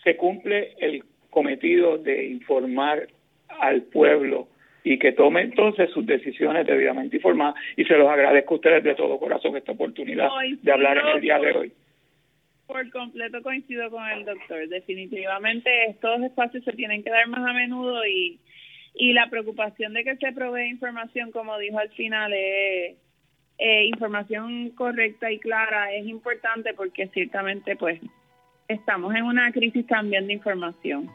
se 0.03 0.17
cumple 0.17 0.73
el 0.79 1.03
cometido 1.29 1.99
de 1.99 2.25
informar 2.25 3.07
al 3.47 3.83
pueblo 3.83 4.47
y 4.83 4.97
que 4.97 5.11
tome 5.11 5.41
entonces 5.41 5.91
sus 5.91 6.03
decisiones 6.03 6.65
debidamente 6.65 7.17
informadas 7.17 7.55
y 7.77 7.85
se 7.85 7.95
los 7.95 8.09
agradezco 8.09 8.55
a 8.55 8.57
ustedes 8.57 8.83
de 8.83 8.95
todo 8.95 9.19
corazón 9.19 9.55
esta 9.55 9.73
oportunidad 9.73 10.29
de 10.59 10.71
hablar 10.71 10.97
en 10.97 11.07
el 11.07 11.21
día 11.21 11.37
de 11.37 11.51
hoy. 11.51 11.71
Por 12.65 12.89
completo 12.89 13.43
coincido 13.43 13.91
con 13.91 14.07
el 14.09 14.25
doctor. 14.25 14.67
Definitivamente 14.67 15.69
estos 15.89 16.23
espacios 16.23 16.63
se 16.63 16.71
tienen 16.73 17.03
que 17.03 17.11
dar 17.11 17.27
más 17.27 17.47
a 17.47 17.53
menudo 17.53 18.03
y, 18.07 18.39
y 18.95 19.13
la 19.13 19.29
preocupación 19.29 19.93
de 19.93 20.03
que 20.03 20.15
se 20.15 20.31
provee 20.31 20.69
información, 20.69 21.31
como 21.31 21.59
dijo 21.59 21.77
al 21.77 21.89
final, 21.89 22.33
es 22.33 22.95
eh, 23.61 23.85
información 23.85 24.71
correcta 24.71 25.31
y 25.31 25.37
clara 25.37 25.93
es 25.93 26.07
importante 26.07 26.73
porque 26.73 27.07
ciertamente 27.09 27.75
pues 27.75 28.01
estamos 28.67 29.13
en 29.13 29.23
una 29.23 29.51
crisis 29.51 29.85
también 29.85 30.25
de 30.25 30.33
información. 30.33 31.09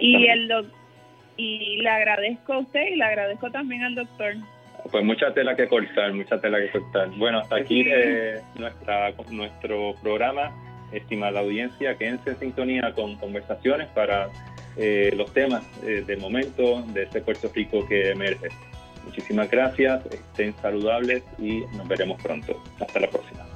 Y 0.00 0.26
el 0.26 0.48
doctor 0.48 0.78
y 1.38 1.80
le 1.80 1.88
agradezco 1.88 2.52
a 2.52 2.58
usted 2.58 2.88
y 2.88 2.96
le 2.96 3.04
agradezco 3.04 3.50
también 3.50 3.84
al 3.84 3.94
doctor. 3.94 4.34
Pues 4.90 5.04
mucha 5.04 5.32
tela 5.32 5.56
que 5.56 5.66
cortar, 5.68 6.12
mucha 6.12 6.38
tela 6.40 6.58
que 6.58 6.70
cortar. 6.70 7.08
Bueno, 7.16 7.38
hasta 7.38 7.56
aquí 7.56 7.84
eh, 7.86 8.40
nuestra, 8.58 9.12
nuestro 9.30 9.94
programa. 10.02 10.52
Estimada 10.92 11.40
audiencia, 11.40 11.96
quédense 11.96 12.30
en 12.30 12.38
sintonía 12.38 12.92
con 12.94 13.16
conversaciones 13.16 13.88
para 13.88 14.28
eh, 14.76 15.12
los 15.14 15.32
temas 15.34 15.62
eh, 15.84 16.02
del 16.06 16.18
momento 16.18 16.82
de 16.94 17.02
este 17.02 17.20
Puerto 17.20 17.50
Rico 17.54 17.86
que 17.86 18.10
emerge. 18.10 18.48
Muchísimas 19.08 19.50
gracias, 19.50 20.04
estén 20.06 20.54
saludables 20.60 21.22
y 21.38 21.60
nos 21.76 21.88
veremos 21.88 22.22
pronto. 22.22 22.62
Hasta 22.78 23.00
la 23.00 23.08
próxima. 23.08 23.47